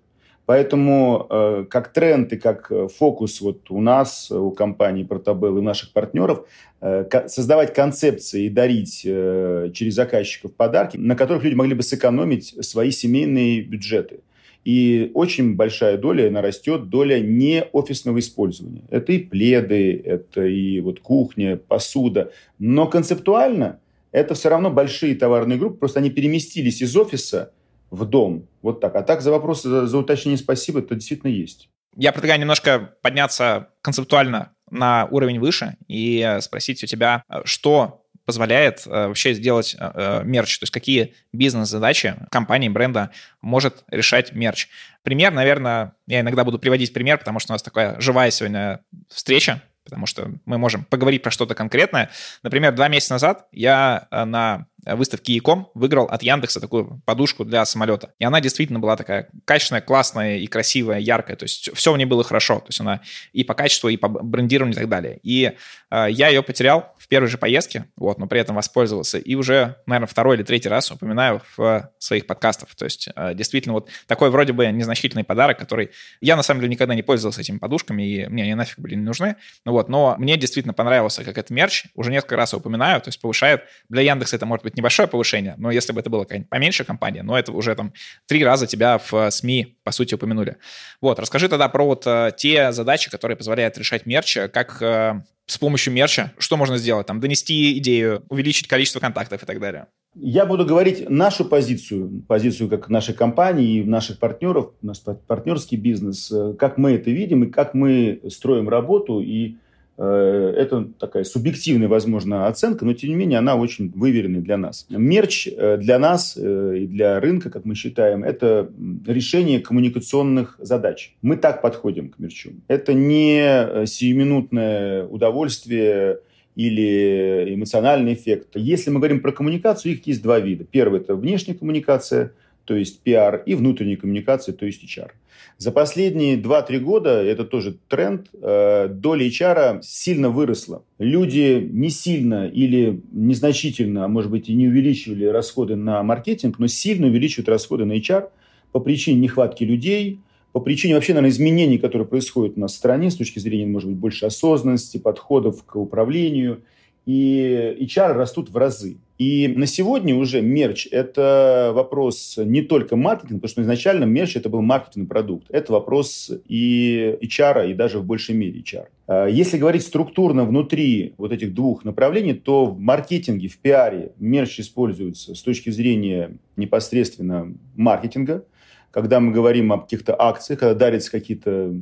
Поэтому 0.49 1.27
э, 1.29 1.67
как 1.69 1.93
тренд 1.93 2.33
и 2.33 2.39
как 2.39 2.73
э, 2.73 2.89
фокус 2.89 3.43
вот 3.43 3.71
у 3.71 3.83
нас, 3.83 4.31
у 4.31 4.51
компании 4.51 5.07
Portobello 5.07 5.57
и 5.57 5.59
у 5.59 5.63
наших 5.63 5.93
партнеров, 5.93 6.47
э, 6.81 7.05
создавать 7.27 7.75
концепции 7.75 8.47
и 8.47 8.49
дарить 8.49 9.03
э, 9.05 9.71
через 9.75 9.95
заказчиков 9.95 10.55
подарки, 10.55 10.97
на 10.97 11.17
которых 11.17 11.45
люди 11.45 11.55
могли 11.55 11.75
бы 11.75 11.83
сэкономить 11.83 12.65
свои 12.65 12.91
семейные 12.91 13.61
бюджеты. 13.61 14.21
И 14.65 15.11
очень 15.13 15.55
большая 15.55 15.99
доля 15.99 16.31
нарастет 16.31 16.89
доля 16.89 17.21
не 17.21 17.65
офисного 17.73 18.19
использования. 18.19 18.85
Это 18.89 19.13
и 19.13 19.19
пледы, 19.19 20.01
это 20.03 20.47
и 20.47 20.81
вот 20.81 21.01
кухня, 21.01 21.59
посуда. 21.59 22.33
Но 22.59 22.87
концептуально 22.87 23.81
это 24.13 24.35
все 24.35 24.49
равно 24.49 24.71
большие 24.71 25.15
товарные 25.15 25.59
группы, 25.59 25.77
просто 25.77 26.01
они 26.01 26.09
переместились 26.09 26.81
из 26.81 26.97
офиса 26.97 27.53
в 27.91 28.05
дом. 28.05 28.49
Вот 28.63 28.81
так. 28.81 28.95
А 28.97 29.03
так 29.03 29.21
за 29.21 29.31
вопрос, 29.31 29.63
за, 29.63 29.87
за 29.87 29.99
уточнение 29.99 30.39
спасибо, 30.39 30.81
это 30.81 30.95
действительно 30.95 31.31
есть. 31.31 31.69
Я 31.97 32.13
предлагаю 32.13 32.41
немножко 32.41 32.95
подняться 33.03 33.71
концептуально 33.83 34.53
на 34.71 35.07
уровень 35.11 35.41
выше 35.41 35.77
и 35.89 36.39
спросить 36.41 36.85
у 36.85 36.87
тебя, 36.87 37.23
что 37.45 38.05
позволяет 38.29 38.83
э, 38.87 38.91
вообще 38.91 39.33
сделать 39.33 39.75
э, 39.79 39.91
э, 39.95 40.23
мерч, 40.23 40.59
то 40.59 40.65
есть 40.65 40.71
какие 40.71 41.15
бизнес-задачи 41.33 42.15
компании, 42.31 42.69
бренда 42.69 43.11
может 43.41 43.85
решать 43.91 44.35
мерч. 44.35 44.69
Пример, 45.03 45.33
наверное, 45.33 45.95
я 46.07 46.21
иногда 46.21 46.45
буду 46.45 46.59
приводить 46.59 46.93
пример, 46.93 47.17
потому 47.17 47.39
что 47.39 47.53
у 47.53 47.55
нас 47.55 47.63
такая 47.63 47.99
живая 48.03 48.31
сегодня 48.31 48.81
встреча, 49.09 49.63
потому 49.83 50.05
что 50.05 50.31
мы 50.45 50.59
можем 50.59 50.85
поговорить 50.85 51.23
про 51.23 51.31
что-то 51.31 51.55
конкретное. 51.55 52.11
Например, 52.43 52.75
два 52.75 52.89
месяца 52.89 53.15
назад 53.15 53.47
я 53.51 54.07
на 54.11 54.67
выставке 54.97 55.35
Яком 55.35 55.71
выиграл 55.75 56.07
от 56.07 56.23
Яндекса 56.23 56.61
такую 56.61 57.03
подушку 57.05 57.45
для 57.45 57.65
самолета. 57.65 58.13
И 58.19 58.25
она 58.25 58.41
действительно 58.41 58.79
была 58.79 58.97
такая 58.97 59.29
качественная, 59.45 59.83
классная 59.83 60.39
и 60.39 60.47
красивая, 60.47 60.99
яркая. 60.99 61.37
То 61.37 61.45
есть 61.45 61.71
все 61.75 61.93
в 61.93 61.99
ней 61.99 62.05
было 62.05 62.25
хорошо. 62.25 62.61
То 62.61 62.67
есть 62.69 62.81
она 62.81 63.01
и 63.33 63.45
по 63.45 63.55
качеству, 63.55 63.89
и 63.89 63.97
по 63.97 64.09
брендированию 64.09 64.75
и 64.75 64.79
так 64.79 64.89
далее. 64.89 65.21
И 65.23 65.53
э, 65.91 66.07
я 66.11 66.29
ее 66.29 66.43
потерял 66.43 66.95
в 66.99 67.09
первой 67.09 67.29
же 67.29 67.39
поездке, 67.39 67.87
вот, 67.97 68.19
но 68.19 68.27
при 68.27 68.41
этом 68.41 68.57
воспользовался. 68.57 69.19
И 69.19 69.35
уже, 69.35 69.77
наверное, 69.87 70.09
второй 70.09 70.37
или 70.37 70.43
третий 70.43 70.69
раз 70.69 70.91
упоминаю 70.91 71.43
в 71.57 71.91
своих 71.99 72.27
подкастах. 72.27 72.75
То 72.75 72.85
есть 72.85 73.09
э, 73.15 73.35
действительно 73.35 73.75
вот 73.75 73.89
такой 74.07 74.31
вроде 74.31 74.53
бы 74.53 74.67
незначительный 74.67 75.25
подарок, 75.25 75.59
который... 75.59 75.91
Я, 76.21 76.37
на 76.37 76.43
самом 76.43 76.61
деле, 76.61 76.73
никогда 76.73 76.95
не 76.95 77.03
пользовался 77.03 77.41
этими 77.41 77.59
подушками, 77.59 78.03
и 78.03 78.27
мне 78.27 78.43
они 78.43 78.55
нафиг 78.55 78.79
были 78.79 78.95
не 78.95 79.05
нужны. 79.05 79.37
Ну 79.65 79.73
вот, 79.73 79.89
но 79.89 80.17
мне 80.19 80.37
действительно 80.37 80.75
понравился 80.75 81.25
как 81.25 81.39
это 81.39 81.53
мерч. 81.53 81.85
Уже 81.95 82.11
несколько 82.11 82.37
раз 82.37 82.55
упоминаю, 82.55 83.01
то 83.01 83.09
есть 83.09 83.21
повышает. 83.21 83.63
Для 83.89 84.03
Яндекса 84.03 84.37
это 84.37 84.47
может 84.47 84.65
быть 84.65 84.77
небольшое 84.79 85.09
повышение, 85.09 85.55
но 85.59 85.71
если 85.71 85.93
бы 85.93 86.01
это 86.01 86.09
была 86.09 86.25
какая-нибудь 86.25 86.49
поменьше 86.49 86.85
компания, 86.85 87.23
но 87.23 87.39
это 87.39 87.53
уже 87.53 87.75
там 87.75 87.93
три 88.27 88.43
раза 88.45 88.67
тебя 88.67 88.99
в 88.99 89.13
э, 89.13 89.31
СМИ, 89.31 89.77
по 89.85 89.91
сути, 89.91 90.15
упомянули. 90.15 90.57
Вот, 91.01 91.19
расскажи 91.19 91.49
тогда 91.49 91.69
про 91.69 91.85
вот 91.85 92.07
э, 92.07 92.33
те 92.37 92.73
задачи, 92.73 93.11
которые 93.11 93.37
позволяют 93.37 93.77
решать 93.77 94.07
мерч, 94.07 94.39
как 94.53 94.81
э, 94.81 95.23
с 95.47 95.59
помощью 95.59 95.93
мерча, 95.93 96.33
что 96.39 96.57
можно 96.57 96.79
сделать, 96.79 97.07
там, 97.07 97.21
донести 97.21 97.77
идею, 97.79 98.25
увеличить 98.29 98.69
количество 98.69 99.01
контактов 99.01 99.43
и 99.43 99.47
так 99.47 99.61
далее. 99.61 99.87
Я 100.15 100.47
буду 100.47 100.65
говорить 100.65 101.09
нашу 101.11 101.45
позицию, 101.45 102.25
позицию 102.27 102.69
как 102.69 102.89
нашей 102.89 103.15
компании 103.15 103.81
и 103.81 103.85
наших 103.85 104.19
партнеров, 104.19 104.73
наш 104.81 105.01
партнерский 105.01 105.77
бизнес, 105.77 106.33
как 106.59 106.79
мы 106.79 106.93
это 106.93 107.11
видим 107.11 107.45
и 107.45 107.51
как 107.51 107.75
мы 107.75 108.21
строим 108.29 108.69
работу 108.69 109.21
и 109.21 109.57
это 110.03 110.89
такая 110.99 111.25
субъективная, 111.25 111.89
возможно, 111.89 112.47
оценка, 112.47 112.85
но 112.85 112.93
тем 112.95 113.11
не 113.11 113.17
менее 113.17 113.39
она 113.39 113.57
очень 113.57 113.91
выверенная 113.91 114.41
для 114.41 114.57
нас. 114.57 114.87
Мерч 114.89 115.49
э, 115.49 115.77
для 115.79 115.99
нас 115.99 116.37
э, 116.37 116.79
и 116.79 116.87
для 116.87 117.19
рынка, 117.19 117.51
как 117.51 117.65
мы 117.65 117.75
считаем, 117.75 118.23
это 118.23 118.71
решение 119.07 119.61
коммуникационных 119.61 120.57
задач. 120.61 121.15
Мы 121.21 121.37
так 121.37 121.63
подходим 121.63 122.11
к 122.11 122.19
мерчу. 122.19 122.51
Это 122.69 122.95
не 122.95 123.87
сиюминутное 123.87 125.05
удовольствие 125.05 126.21
или 126.55 127.55
эмоциональный 127.55 128.15
эффект. 128.15 128.51
Если 128.55 128.91
мы 128.91 128.99
говорим 128.99 129.21
про 129.21 129.33
коммуникацию, 129.33 129.93
их 129.93 130.07
есть 130.07 130.23
два 130.23 130.39
вида. 130.39 130.65
Первый– 130.65 131.01
это 131.03 131.17
внешняя 131.17 131.55
коммуникация– 131.55 132.33
то 132.69 132.77
есть 132.77 133.01
PR, 133.03 133.43
и 133.47 133.55
внутренние 133.55 133.97
коммуникации, 133.97 134.53
то 134.53 134.67
есть 134.67 134.85
HR. 134.85 135.13
За 135.57 135.73
последние 135.73 136.37
2-3 136.37 136.79
года, 136.81 137.23
это 137.23 137.45
тоже 137.45 137.79
тренд, 137.89 138.29
э, 138.35 138.89
доля 138.89 139.27
HR 139.27 139.81
сильно 139.81 140.29
выросла. 140.29 140.85
Люди 140.99 141.67
не 141.73 141.89
сильно 141.89 142.47
или 142.47 143.01
незначительно, 143.11 144.05
а 144.05 144.09
может 144.09 144.31
быть 144.31 144.51
и 144.51 144.55
не 144.55 144.69
увеличивали 144.69 145.25
расходы 145.25 145.77
на 145.77 146.03
маркетинг, 146.03 146.59
но 146.59 146.67
сильно 146.67 147.07
увеличивают 147.07 147.49
расходы 147.49 147.87
на 147.87 147.95
HR 147.95 148.29
по 148.71 148.81
причине 148.81 149.21
нехватки 149.21 149.65
людей, 149.65 150.21
по 150.53 150.61
причине 150.61 150.95
вообще, 150.95 151.15
наверное, 151.15 151.31
изменений, 151.31 151.79
которые 151.79 152.07
происходят 152.07 152.59
у 152.59 152.61
нас 152.61 152.75
в 152.75 152.77
стране 152.77 153.11
с 153.11 153.17
точки 153.17 153.39
зрения, 153.39 153.65
может 153.65 153.89
быть, 153.89 153.99
больше 153.99 154.27
осознанности, 154.27 154.99
подходов 154.99 155.65
к 155.65 155.77
управлению. 155.77 156.61
И 157.09 157.79
HR 157.81 158.13
растут 158.13 158.51
в 158.51 158.57
разы. 158.59 158.99
И 159.17 159.49
на 159.49 159.65
сегодня 159.67 160.15
уже 160.15 160.43
мерч– 160.43 160.87
это 160.91 161.73
вопрос 161.75 162.35
не 162.37 162.61
только 162.61 162.97
маркетинга, 162.97 163.37
потому 163.37 163.49
что 163.49 163.63
изначально 163.63 164.05
мерч– 164.05 164.37
это 164.37 164.51
был 164.51 164.61
маркетинговый 164.61 165.09
продукт. 165.09 165.47
Это 165.49 165.73
вопрос 165.73 166.31
и 166.47 167.17
HR, 167.23 167.71
и 167.71 167.73
даже 167.73 167.99
в 167.99 168.05
большей 168.05 168.35
мере 168.35 168.61
HR. 168.61 168.89
А 169.07 169.27
если 169.27 169.57
говорить 169.57 169.85
структурно 169.85 170.45
внутри 170.45 171.15
вот 171.17 171.33
этих 171.33 171.55
двух 171.55 171.83
направлений, 171.83 172.35
то 172.35 172.67
в 172.67 172.79
маркетинге, 172.79 173.49
в 173.49 173.57
пиаре 173.57 174.13
мерч 174.19 174.61
используется 174.61 175.35
с 175.35 175.41
точки 175.41 175.71
зрения 175.71 176.37
непосредственно 176.57 177.55
маркетинга– 177.75 178.45
когда 178.91 179.21
мы 179.21 179.33
говорим 179.33 179.73
о 179.73 179.79
каких-то 179.79 180.17
акциях, 180.19 180.61
когда 180.61 180.75
дарятся 180.75 181.11
какие-то 181.11 181.75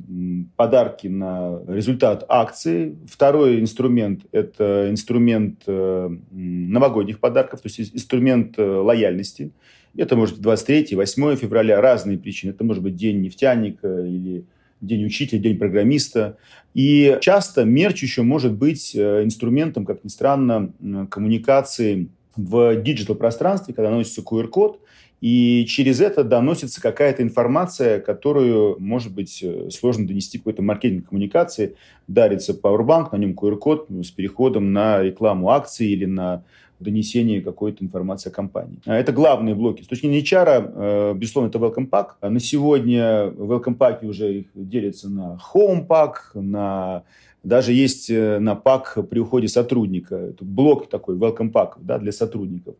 подарки 0.57 1.07
на 1.07 1.61
результат 1.69 2.25
акции. 2.29 2.97
Второй 3.07 3.61
инструмент– 3.61 4.23
это 4.33 4.91
инструмент 4.91 5.63
э, 5.67 6.11
новогодних 6.31 7.21
подарков, 7.21 7.61
то 7.61 7.69
есть 7.69 7.95
инструмент 7.95 8.59
э, 8.59 8.63
лояльности. 8.63 9.53
Это 9.97 10.17
может 10.17 10.37
быть 10.37 10.43
23 10.43 10.97
8 10.97 11.37
февраля, 11.37 11.81
разные 11.81 12.19
причины. 12.19 12.51
Это 12.51 12.65
может 12.65 12.83
быть 12.83 12.97
день 12.97 13.21
нефтяника 13.21 14.05
или 14.05 14.45
день 14.81 15.07
учителя, 15.07 15.39
день 15.39 15.59
программиста. 15.59 16.37
И 16.75 17.17
часто 17.21 17.65
мерч 17.65 18.03
еще 18.03 18.23
может 18.23 18.53
быть 18.53 18.95
э, 18.97 19.23
инструментом, 19.23 19.87
как 19.87 20.03
ни 20.03 20.09
странно, 20.09 20.73
коммуникации 21.09 22.09
в 22.37 22.83
диджитал-пространстве, 22.83 23.75
когда 23.75 23.91
наносится 23.91 24.21
QR-код, 24.21 24.81
и 25.27 25.67
через 25.67 26.01
это 26.01 26.23
доносится 26.23 26.81
какая-то 26.81 27.21
информация, 27.21 27.99
которую, 27.99 28.77
может 28.79 29.13
быть, 29.13 29.43
э, 29.43 29.71
сложно 29.71 30.07
донести 30.07 30.39
какой-то 30.39 30.63
маркетинг 30.63 31.09
коммуникации. 31.09 31.75
Дарится 32.07 32.53
Powerbank, 32.53 33.09
на 33.11 33.17
нем 33.17 33.33
QR-код 33.33 33.89
с 34.05 34.13
переходом 34.13 34.73
на 34.73 35.03
рекламу 35.03 35.51
акций 35.51 35.89
или 35.89 36.05
на 36.05 36.45
донесение 36.79 37.41
какой-то 37.43 37.83
информации 37.83 38.31
о 38.31 38.33
компании. 38.33 38.79
А 38.87 38.95
это 38.95 39.11
главные 39.11 39.57
блоки. 39.57 39.83
С 39.83 39.89
точки 39.89 40.07
зрения 40.07 40.21
HR, 40.21 40.73
э, 40.73 41.15
безусловно, 41.17 41.49
это 41.49 41.59
Welcome 41.59 41.91
Pack. 41.91 42.11
А 42.21 42.31
на 42.31 42.39
сегодня 42.39 43.27
Welcome 43.31 43.77
Pack 43.77 44.07
уже 44.07 44.45
делятся 44.55 45.11
на 45.11 45.41
Home 45.53 45.89
Pack, 45.89 46.15
на 46.35 47.03
даже 47.43 47.73
есть 47.73 48.11
э, 48.11 48.39
на 48.39 48.55
пак 48.55 48.97
при 49.11 49.19
уходе 49.19 49.49
сотрудника. 49.49 50.17
Это 50.17 50.45
блок 50.45 50.89
такой, 50.89 51.17
welcome 51.17 51.53
pack 51.53 51.75
да, 51.79 51.99
для 51.99 52.11
сотрудников. 52.11 52.75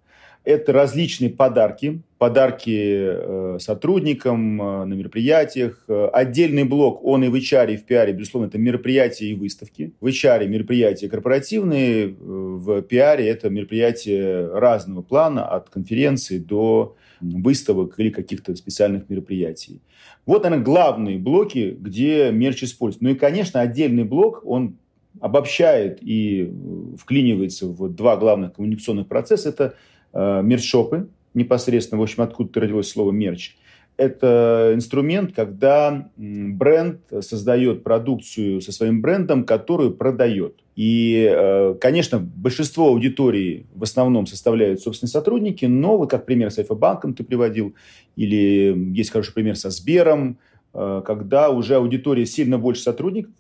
Это 0.47 0.73
различные 0.73 1.29
подарки, 1.29 2.03
подарки 2.19 2.71
э, 2.71 3.59
сотрудникам 3.59 4.63
э, 4.63 4.85
на 4.85 4.95
мероприятиях. 4.95 5.83
Э, 5.89 6.09
отдельный 6.13 6.63
блок, 6.63 7.05
он 7.05 7.25
и 7.25 7.29
в 7.29 7.35
HR, 7.35 7.75
и 7.75 7.77
в 7.77 7.85
PR, 7.85 8.13
безусловно, 8.13 8.47
это 8.47 8.57
мероприятия 8.57 9.27
и 9.27 9.35
выставки. 9.35 9.93
В 10.01 10.07
HR 10.07 10.47
мероприятия 10.47 11.09
корпоративные, 11.09 12.15
в 12.17 12.79
PR 12.83 13.17
это 13.17 13.51
мероприятия 13.51 14.47
разного 14.47 15.03
плана, 15.03 15.45
от 15.45 15.69
конференции 15.69 16.39
до 16.39 16.95
выставок 17.21 17.99
или 17.99 18.11
каких-то 18.11 18.55
специальных 18.55 19.11
мероприятий. 19.11 19.81
Вот, 20.27 20.45
наверное, 20.45 20.65
главные 20.65 21.19
блоки, 21.19 21.77
где 21.77 22.31
мерч 22.31 22.63
используется. 22.63 23.03
Ну 23.03 23.11
и, 23.11 23.19
конечно, 23.19 23.63
отдельный 23.63 24.05
блок, 24.05 24.43
он 24.45 24.77
обобщает 25.21 25.99
и 26.03 26.53
вклинивается 27.01 27.67
в 27.67 27.89
два 27.89 28.17
главных 28.17 28.53
коммуникационных 28.53 29.09
процесса. 29.09 29.49
Это 29.49 29.75
Э, 30.13 30.41
мерчшопы, 30.43 31.09
непосредственно, 31.35 32.01
в 32.01 32.03
общем, 32.03 32.23
откуда 32.23 32.61
родилось 32.61 32.89
слово 32.89 33.13
мерч. 33.13 33.57
Это 33.99 34.73
инструмент, 34.75 35.35
когда 35.35 36.11
бренд 36.17 37.01
создает 37.21 37.83
продукцию 37.83 38.61
со 38.61 38.71
своим 38.73 39.01
брендом, 39.01 39.45
которую 39.45 39.95
продает. 39.95 40.55
И, 40.75 41.27
э, 41.31 41.75
конечно, 41.81 42.19
большинство 42.19 42.89
аудитории 42.89 43.67
в 43.75 43.83
основном 43.83 44.27
составляют 44.27 44.81
собственные 44.81 45.11
сотрудники, 45.11 45.65
но 45.65 45.97
вот 45.97 46.11
как 46.11 46.27
пример 46.27 46.51
с 46.51 46.59
Альфа-банком 46.59 47.15
ты 47.15 47.25
приводил, 47.25 47.75
или 48.17 48.93
есть 48.95 49.11
хороший 49.11 49.33
пример 49.33 49.57
со 49.57 49.71
Сбером, 49.71 50.39
э, 50.75 51.03
когда 51.07 51.49
уже 51.49 51.77
аудитория 51.77 52.27
сильно 52.27 52.59
больше 52.59 52.83
сотрудников, 52.83 53.33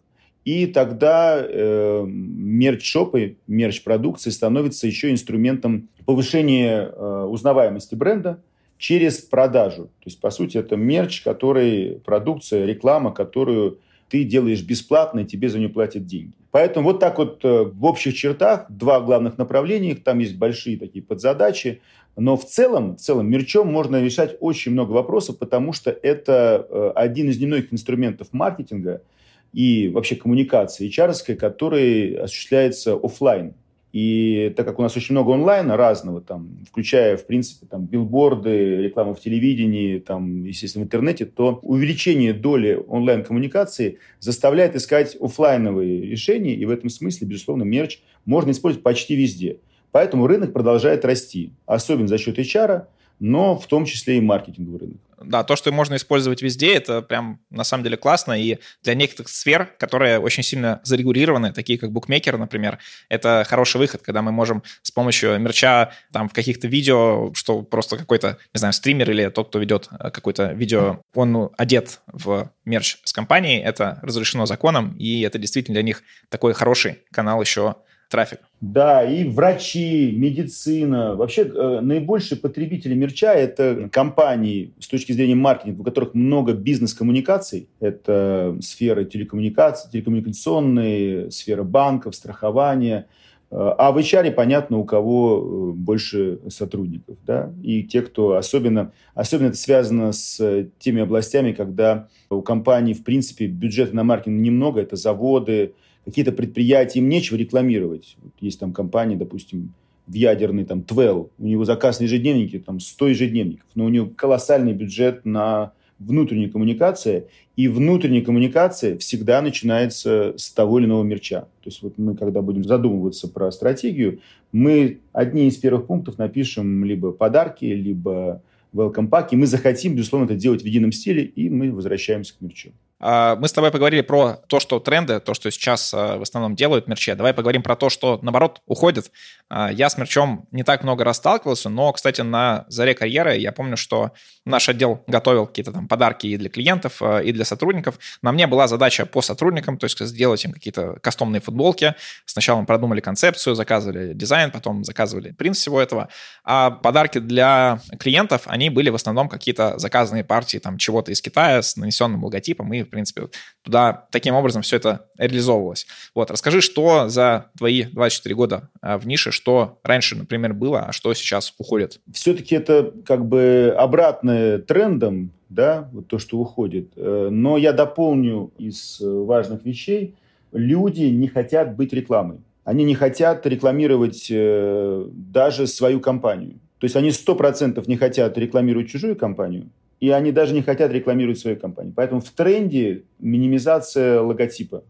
и 0.46 0.66
тогда 0.66 1.44
э, 1.44 2.04
мерч-шопы, 2.06 3.36
мерч-продукции 3.48 4.30
становятся 4.30 4.86
еще 4.86 5.10
инструментом 5.10 5.88
повышения 6.06 6.88
э, 6.88 7.26
узнаваемости 7.28 7.96
бренда 7.96 8.40
через 8.78 9.18
продажу. 9.18 9.86
То 9.86 10.04
есть, 10.04 10.20
по 10.20 10.30
сути, 10.30 10.56
это 10.56 10.76
мерч, 10.76 11.22
который, 11.22 12.00
продукция, 12.04 12.64
реклама, 12.64 13.12
которую 13.12 13.80
ты 14.08 14.22
делаешь 14.22 14.62
бесплатно, 14.62 15.20
и 15.20 15.24
тебе 15.24 15.48
за 15.48 15.58
нее 15.58 15.68
платят 15.68 16.06
деньги. 16.06 16.30
Поэтому 16.52 16.90
вот 16.90 17.00
так 17.00 17.18
вот 17.18 17.44
э, 17.44 17.64
в 17.64 17.84
общих 17.84 18.14
чертах 18.14 18.66
два 18.70 19.00
главных 19.00 19.38
направления, 19.38 19.96
там 19.96 20.20
есть 20.20 20.36
большие 20.36 20.78
такие 20.78 21.02
подзадачи, 21.02 21.80
но 22.16 22.36
в 22.36 22.44
целом, 22.44 22.94
в 22.94 23.00
целом 23.00 23.28
мерчом 23.28 23.66
можно 23.66 24.00
решать 24.00 24.36
очень 24.38 24.70
много 24.70 24.92
вопросов, 24.92 25.38
потому 25.38 25.72
что 25.72 25.90
это 25.90 26.64
э, 26.70 26.92
один 26.94 27.30
из 27.30 27.40
немногих 27.40 27.72
инструментов 27.72 28.28
маркетинга– 28.30 29.02
и 29.56 29.88
вообще 29.88 30.16
коммуникации 30.16 30.86
HR, 30.86 31.34
который 31.34 32.14
осуществляется 32.16 32.94
офлайн. 32.94 33.54
И 33.90 34.52
так 34.54 34.66
как 34.66 34.78
у 34.78 34.82
нас 34.82 34.94
очень 34.98 35.14
много 35.14 35.32
онлайна 35.32 35.78
разного, 35.78 36.20
там, 36.20 36.58
включая, 36.68 37.16
в 37.16 37.26
принципе, 37.26 37.66
там, 37.66 37.86
билборды, 37.86 38.82
рекламу 38.82 39.14
в 39.14 39.20
телевидении, 39.20 39.98
там, 39.98 40.44
естественно, 40.44 40.84
в 40.84 40.88
интернете, 40.88 41.24
то 41.24 41.58
увеличение 41.62 42.34
доли 42.34 42.78
онлайн-коммуникации 42.86 43.98
заставляет 44.20 44.76
искать 44.76 45.16
офлайновые 45.18 46.02
решения, 46.02 46.54
и 46.54 46.66
в 46.66 46.70
этом 46.70 46.90
смысле, 46.90 47.26
безусловно, 47.26 47.62
мерч 47.62 48.00
можно 48.26 48.50
использовать 48.50 48.84
почти 48.84 49.16
везде. 49.16 49.60
Поэтому 49.90 50.26
рынок 50.26 50.52
продолжает 50.52 51.06
расти, 51.06 51.52
особенно 51.64 52.08
за 52.08 52.18
счет 52.18 52.38
HR, 52.38 52.88
но 53.18 53.58
в 53.58 53.66
том 53.66 53.84
числе 53.84 54.18
и 54.18 54.20
маркетинговый 54.20 54.80
рынок 54.80 55.00
да, 55.22 55.44
то, 55.44 55.56
что 55.56 55.72
можно 55.72 55.96
использовать 55.96 56.42
везде, 56.42 56.74
это 56.74 57.02
прям 57.02 57.40
на 57.50 57.64
самом 57.64 57.84
деле 57.84 57.96
классно. 57.96 58.32
И 58.40 58.58
для 58.82 58.94
некоторых 58.94 59.28
сфер, 59.28 59.66
которые 59.78 60.18
очень 60.18 60.42
сильно 60.42 60.80
зарегулированы, 60.84 61.52
такие 61.52 61.78
как 61.78 61.90
букмекер, 61.92 62.38
например, 62.38 62.78
это 63.08 63.44
хороший 63.48 63.78
выход, 63.78 64.02
когда 64.02 64.22
мы 64.22 64.32
можем 64.32 64.62
с 64.82 64.90
помощью 64.90 65.38
мерча 65.38 65.92
там 66.12 66.28
в 66.28 66.32
каких-то 66.32 66.68
видео, 66.68 67.32
что 67.34 67.62
просто 67.62 67.96
какой-то, 67.96 68.38
не 68.54 68.58
знаю, 68.58 68.72
стример 68.72 69.10
или 69.10 69.28
тот, 69.28 69.48
кто 69.48 69.58
ведет 69.58 69.88
э, 69.90 70.10
какое-то 70.10 70.52
видео, 70.52 71.00
он 71.14 71.50
одет 71.56 72.00
в 72.06 72.50
мерч 72.64 72.98
с 73.04 73.12
компанией, 73.12 73.60
это 73.60 73.98
разрешено 74.02 74.46
законом, 74.46 74.96
и 74.98 75.22
это 75.22 75.38
действительно 75.38 75.74
для 75.74 75.82
них 75.82 76.02
такой 76.28 76.52
хороший 76.52 77.02
канал 77.10 77.40
еще 77.40 77.76
трафик. 78.08 78.40
Да, 78.60 79.04
и 79.04 79.24
врачи, 79.28 80.12
медицина. 80.16 81.14
Вообще 81.14 81.42
э, 81.42 81.80
наибольшие 81.80 82.38
потребители 82.38 82.94
мерча– 82.94 83.32
это 83.34 83.88
компании 83.92 84.72
с 84.80 84.88
точки 84.88 85.12
зрения 85.12 85.34
маркетинга, 85.34 85.80
у 85.80 85.84
которых 85.84 86.14
много 86.14 86.54
бизнес-коммуникаций. 86.54 87.68
Это 87.80 88.56
сфера 88.60 89.04
телекоммуникаций, 89.04 89.90
телекоммуникационные, 89.90 91.30
сфера 91.30 91.64
банков, 91.64 92.14
страхования. 92.14 93.06
Э, 93.50 93.74
а 93.78 93.92
в 93.92 93.98
HR 93.98 94.30
понятно, 94.32 94.78
у 94.78 94.84
кого 94.84 95.38
э, 95.38 95.72
больше 95.72 96.40
сотрудников. 96.48 97.16
Да? 97.26 97.52
И 97.62 97.82
те, 97.82 98.02
кто 98.02 98.36
особенно, 98.36 98.92
особенно 99.14 99.48
это 99.48 99.56
связано 99.56 100.12
с 100.12 100.68
теми 100.78 101.02
областями, 101.02 101.52
когда 101.52 102.08
у 102.30 102.40
компании, 102.42 102.94
в 102.94 103.04
принципе, 103.04 103.46
бюджета 103.46 103.94
на 103.94 104.04
маркетинг 104.04 104.40
немного, 104.40 104.80
это 104.80 104.96
заводы, 104.96 105.74
какие-то 106.06 106.32
предприятия, 106.32 107.00
им 107.00 107.08
нечего 107.08 107.36
рекламировать. 107.36 108.16
Вот 108.22 108.32
есть 108.40 108.60
там 108.60 108.72
компания, 108.72 109.16
допустим, 109.16 109.74
в 110.06 110.14
ядерный, 110.14 110.64
там, 110.64 110.82
Твел, 110.82 111.30
у 111.36 111.46
него 111.46 111.64
заказ 111.64 111.98
на 111.98 112.04
ежедневники, 112.04 112.60
там, 112.60 112.78
100 112.78 113.08
ежедневников, 113.08 113.66
но 113.74 113.84
у 113.84 113.88
него 113.88 114.08
колоссальный 114.16 114.72
бюджет 114.72 115.24
на 115.24 115.72
внутренние 115.98 116.48
коммуникации, 116.48 117.26
и 117.56 117.68
внутренняя 117.68 118.22
коммуникация 118.22 118.98
всегда 118.98 119.42
начинается 119.42 120.34
с 120.36 120.50
того 120.50 120.78
или 120.78 120.86
иного 120.86 121.02
мерча. 121.02 121.40
То 121.62 121.70
есть 121.70 121.82
вот 121.82 121.98
мы, 121.98 122.14
когда 122.14 122.40
будем 122.40 122.62
задумываться 122.64 123.28
про 123.28 123.50
стратегию, 123.50 124.20
мы 124.52 125.00
одни 125.12 125.48
из 125.48 125.56
первых 125.56 125.86
пунктов 125.86 126.18
напишем 126.18 126.84
либо 126.84 127.12
подарки, 127.12 127.64
либо 127.64 128.42
welcome 128.72 129.08
pack, 129.08 129.28
и 129.32 129.36
мы 129.36 129.46
захотим, 129.46 129.96
безусловно, 129.96 130.26
это 130.26 130.36
делать 130.36 130.62
в 130.62 130.66
едином 130.66 130.92
стиле, 130.92 131.24
и 131.24 131.48
мы 131.48 131.72
возвращаемся 131.72 132.34
к 132.36 132.42
мерчу. 132.42 132.70
А, 132.98 133.36
мы 133.36 133.48
с 133.48 133.52
тобой 133.52 133.70
поговорили 133.70 134.00
про 134.00 134.34
то, 134.46 134.58
что 134.58 134.80
тренды, 134.80 135.20
то, 135.20 135.34
что 135.34 135.50
сейчас 135.50 135.92
а, 135.92 136.16
в 136.16 136.22
основном 136.22 136.56
делают 136.56 136.88
мерчи. 136.88 137.12
Давай 137.12 137.34
поговорим 137.34 137.62
про 137.62 137.76
то, 137.76 137.90
что, 137.90 138.18
наоборот, 138.22 138.62
уходит. 138.66 139.10
А, 139.50 139.70
я 139.70 139.90
с 139.90 139.98
мерчом 139.98 140.46
не 140.50 140.62
так 140.62 140.82
много 140.82 141.04
раз 141.04 141.18
сталкивался, 141.18 141.68
но, 141.68 141.92
кстати, 141.92 142.22
на 142.22 142.64
заре 142.68 142.94
карьеры 142.94 143.36
я 143.36 143.52
помню, 143.52 143.76
что 143.76 144.12
наш 144.44 144.68
отдел 144.68 145.04
готовил 145.06 145.46
какие-то 145.46 145.72
там 145.72 145.88
подарки 145.88 146.26
и 146.26 146.36
для 146.36 146.48
клиентов, 146.48 147.02
и 147.02 147.32
для 147.32 147.44
сотрудников. 147.44 147.98
На 148.22 148.32
мне 148.32 148.46
была 148.46 148.66
задача 148.66 149.04
по 149.04 149.20
сотрудникам, 149.20 149.76
то 149.76 149.84
есть 149.84 149.98
сделать 149.98 150.44
им 150.44 150.52
какие-то 150.52 150.98
кастомные 151.02 151.40
футболки. 151.40 151.94
Сначала 152.24 152.60
мы 152.60 152.66
продумали 152.66 153.00
концепцию, 153.00 153.54
заказывали 153.54 154.14
дизайн, 154.14 154.50
потом 154.50 154.84
заказывали 154.84 155.32
принт 155.32 155.56
всего 155.56 155.80
этого. 155.80 156.08
А 156.44 156.70
подарки 156.70 157.18
для 157.18 157.80
клиентов, 157.98 158.42
они 158.46 158.70
были 158.70 158.88
в 158.88 158.94
основном 158.94 159.28
какие-то 159.28 159.78
заказанные 159.78 160.24
партии 160.24 160.58
там 160.58 160.78
чего-то 160.78 161.12
из 161.12 161.20
Китая 161.20 161.62
с 161.62 161.76
нанесенным 161.76 162.24
логотипом 162.24 162.72
и 162.72 162.85
в 162.86 162.90
принципе, 162.90 163.28
туда 163.62 164.06
таким 164.10 164.34
образом 164.34 164.62
все 164.62 164.76
это 164.76 165.06
реализовывалось. 165.18 165.86
Вот, 166.14 166.30
расскажи, 166.30 166.60
что 166.60 167.08
за 167.08 167.50
твои 167.58 167.84
24 167.84 168.34
года 168.34 168.70
а, 168.80 168.98
в 168.98 169.06
нише, 169.06 169.30
что 169.30 169.78
раньше, 169.82 170.16
например, 170.16 170.54
было, 170.54 170.86
а 170.86 170.92
что 170.92 171.12
сейчас 171.14 171.54
уходит? 171.58 172.00
Все-таки 172.12 172.54
это 172.54 172.92
как 173.04 173.26
бы 173.26 173.74
обратное 173.76 174.58
трендом, 174.58 175.32
да, 175.48 175.88
вот 175.92 176.08
то, 176.08 176.18
что 176.18 176.38
уходит. 176.38 176.92
Э, 176.96 177.28
но 177.30 177.56
я 177.56 177.72
дополню 177.72 178.52
из 178.58 179.00
э, 179.00 179.08
важных 179.08 179.64
вещей. 179.64 180.14
Люди 180.52 181.04
не 181.04 181.28
хотят 181.28 181.76
быть 181.76 181.92
рекламой. 181.92 182.38
Они 182.64 182.84
не 182.84 182.94
хотят 182.94 183.46
рекламировать 183.46 184.26
э, 184.30 185.06
даже 185.12 185.66
свою 185.66 186.00
компанию. 186.00 186.58
То 186.78 186.84
есть 186.84 186.96
они 186.96 187.10
сто 187.10 187.34
процентов 187.34 187.86
не 187.86 187.96
хотят 187.96 188.36
рекламировать 188.36 188.88
чужую 188.88 189.16
компанию, 189.16 189.70
и 190.00 190.10
они 190.10 190.32
даже 190.32 190.54
не 190.54 190.62
хотят 190.62 190.92
рекламировать 190.92 191.38
свою 191.38 191.56
компанию. 191.56 191.92
Поэтому 191.96 192.20
в 192.20 192.30
тренде 192.30 193.04
минимизация 193.18 194.20
логотипа. 194.20 194.84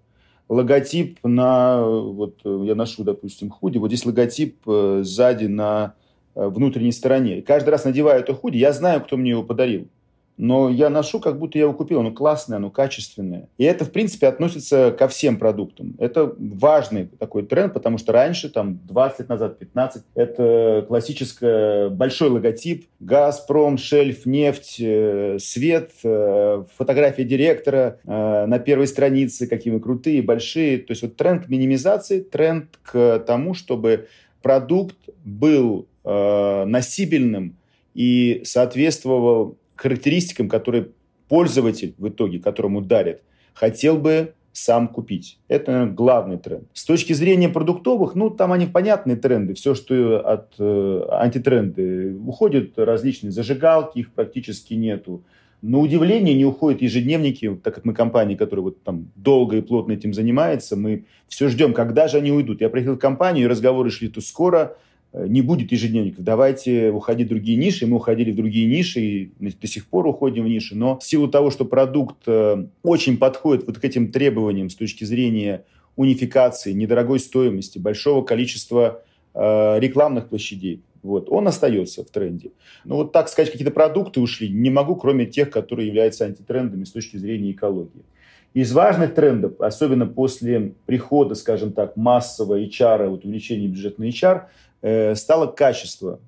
Логотип 0.48 1.18
на, 1.24 1.82
вот 1.84 2.40
я 2.44 2.74
ношу, 2.74 3.02
допустим, 3.04 3.50
худи, 3.50 3.78
вот 3.78 3.88
здесь 3.88 4.06
логотип 4.06 4.58
э, 4.66 5.00
сзади 5.02 5.46
на 5.46 5.94
э, 6.34 6.46
внутренней 6.46 6.92
стороне. 6.92 7.42
каждый 7.42 7.70
раз 7.70 7.84
надеваю 7.84 8.20
это 8.20 8.32
худи, 8.32 8.56
я 8.56 8.72
знаю, 8.72 9.00
кто 9.00 9.16
мне 9.16 9.30
его 9.30 9.42
подарил 9.42 9.88
но 10.36 10.68
я 10.68 10.90
ношу, 10.90 11.18
как 11.18 11.38
будто 11.38 11.56
я 11.58 11.64
его 11.64 11.72
купил. 11.72 12.00
Оно 12.00 12.10
классное, 12.12 12.56
оно 12.56 12.70
качественное. 12.70 13.48
И 13.56 13.64
это, 13.64 13.84
в 13.84 13.90
принципе, 13.90 14.26
относится 14.26 14.94
ко 14.96 15.08
всем 15.08 15.38
продуктам. 15.38 15.94
Это 15.98 16.34
важный 16.38 17.06
такой 17.06 17.44
тренд, 17.44 17.72
потому 17.72 17.96
что 17.98 18.12
раньше, 18.12 18.50
там, 18.50 18.78
20 18.86 19.20
лет 19.20 19.28
назад, 19.28 19.58
15, 19.58 20.02
это 20.14 20.84
классическое 20.86 21.88
большой 21.88 22.28
логотип. 22.30 22.86
«Газпром», 23.00 23.78
«Шельф», 23.78 24.26
«Нефть», 24.26 24.76
э, 24.80 25.38
«Свет», 25.38 25.92
э, 26.04 26.64
фотография 26.76 27.24
директора 27.24 27.98
э, 28.04 28.46
на 28.46 28.58
первой 28.58 28.86
странице, 28.86 29.46
какие 29.46 29.72
мы 29.72 29.80
крутые, 29.80 30.22
большие. 30.22 30.78
То 30.78 30.92
есть 30.92 31.02
вот 31.02 31.16
тренд 31.16 31.46
к 31.46 31.48
минимизации, 31.48 32.20
тренд 32.20 32.78
к 32.82 33.20
тому, 33.26 33.54
чтобы 33.54 34.08
продукт 34.42 34.96
был 35.24 35.88
носибельным 36.04 37.56
и 37.94 38.42
соответствовал 38.44 39.56
характеристикам, 39.76 40.48
которые 40.48 40.88
пользователь 41.28 41.94
в 41.98 42.08
итоге, 42.08 42.38
которому 42.38 42.80
дарит, 42.80 43.22
хотел 43.54 43.98
бы 43.98 44.34
сам 44.52 44.88
купить. 44.88 45.38
Это, 45.48 45.70
наверное, 45.70 45.94
главный 45.94 46.38
тренд. 46.38 46.64
С 46.72 46.86
точки 46.86 47.12
зрения 47.12 47.50
продуктовых, 47.50 48.14
ну, 48.14 48.30
там 48.30 48.52
они 48.52 48.64
понятные 48.64 49.16
тренды. 49.16 49.52
Все, 49.52 49.74
что 49.74 50.18
от 50.26 50.54
э, 50.58 51.06
антитренды. 51.10 52.16
Уходят 52.26 52.78
различные 52.78 53.32
зажигалки, 53.32 53.98
их 53.98 54.12
практически 54.12 54.72
нету. 54.72 55.24
На 55.60 55.78
удивление 55.78 56.34
не 56.34 56.46
уходят 56.46 56.80
ежедневники, 56.80 57.54
так 57.62 57.74
как 57.74 57.84
мы 57.84 57.92
компания, 57.92 58.34
которая 58.34 58.64
вот 58.64 58.82
там 58.82 59.10
долго 59.14 59.58
и 59.58 59.60
плотно 59.60 59.92
этим 59.92 60.14
занимается, 60.14 60.74
мы 60.74 61.04
все 61.28 61.48
ждем, 61.48 61.74
когда 61.74 62.08
же 62.08 62.16
они 62.16 62.32
уйдут. 62.32 62.62
Я 62.62 62.70
приехал 62.70 62.94
в 62.94 62.98
компанию, 62.98 63.44
и 63.44 63.48
разговоры 63.48 63.90
шли 63.90 64.08
то 64.08 64.22
скоро, 64.22 64.78
не 65.12 65.40
будет 65.40 65.72
ежедневников, 65.72 66.24
давайте 66.24 66.90
уходить 66.90 67.26
в 67.26 67.30
другие 67.30 67.56
ниши. 67.56 67.86
Мы 67.86 67.96
уходили 67.96 68.32
в 68.32 68.36
другие 68.36 68.66
ниши 68.66 69.00
и 69.00 69.30
до 69.38 69.66
сих 69.66 69.86
пор 69.86 70.06
уходим 70.06 70.44
в 70.44 70.48
ниши. 70.48 70.76
Но 70.76 70.98
в 70.98 71.04
силу 71.04 71.28
того, 71.28 71.50
что 71.50 71.64
продукт 71.64 72.16
э, 72.26 72.66
очень 72.82 73.16
подходит 73.16 73.66
вот 73.66 73.78
к 73.78 73.84
этим 73.84 74.12
требованиям 74.12 74.68
с 74.68 74.74
точки 74.74 75.04
зрения 75.04 75.64
унификации, 75.96 76.72
недорогой 76.72 77.18
стоимости, 77.18 77.78
большого 77.78 78.22
количества 78.24 79.02
э, 79.32 79.80
рекламных 79.80 80.28
площадей, 80.28 80.82
вот, 81.02 81.28
он 81.30 81.48
остается 81.48 82.04
в 82.04 82.10
тренде. 82.10 82.50
Но 82.84 82.96
вот 82.96 83.12
так 83.12 83.28
сказать, 83.28 83.50
какие-то 83.50 83.72
продукты 83.72 84.20
ушли, 84.20 84.50
не 84.50 84.68
могу, 84.68 84.96
кроме 84.96 85.24
тех, 85.24 85.48
которые 85.50 85.86
являются 85.86 86.26
антитрендами 86.26 86.84
с 86.84 86.90
точки 86.90 87.16
зрения 87.16 87.52
экологии. 87.52 88.04
Из 88.52 88.72
важных 88.72 89.14
трендов, 89.14 89.60
особенно 89.60 90.06
после 90.06 90.72
прихода, 90.86 91.34
скажем 91.34 91.72
так, 91.72 91.96
массового 91.96 92.60
HR, 92.60 93.08
вот 93.08 93.24
увеличения 93.24 93.68
бюджета 93.68 94.00
на 94.00 94.08
HR, 94.08 94.42
Э, 94.44 94.65
стало 94.82 95.46
качество. 95.46 96.20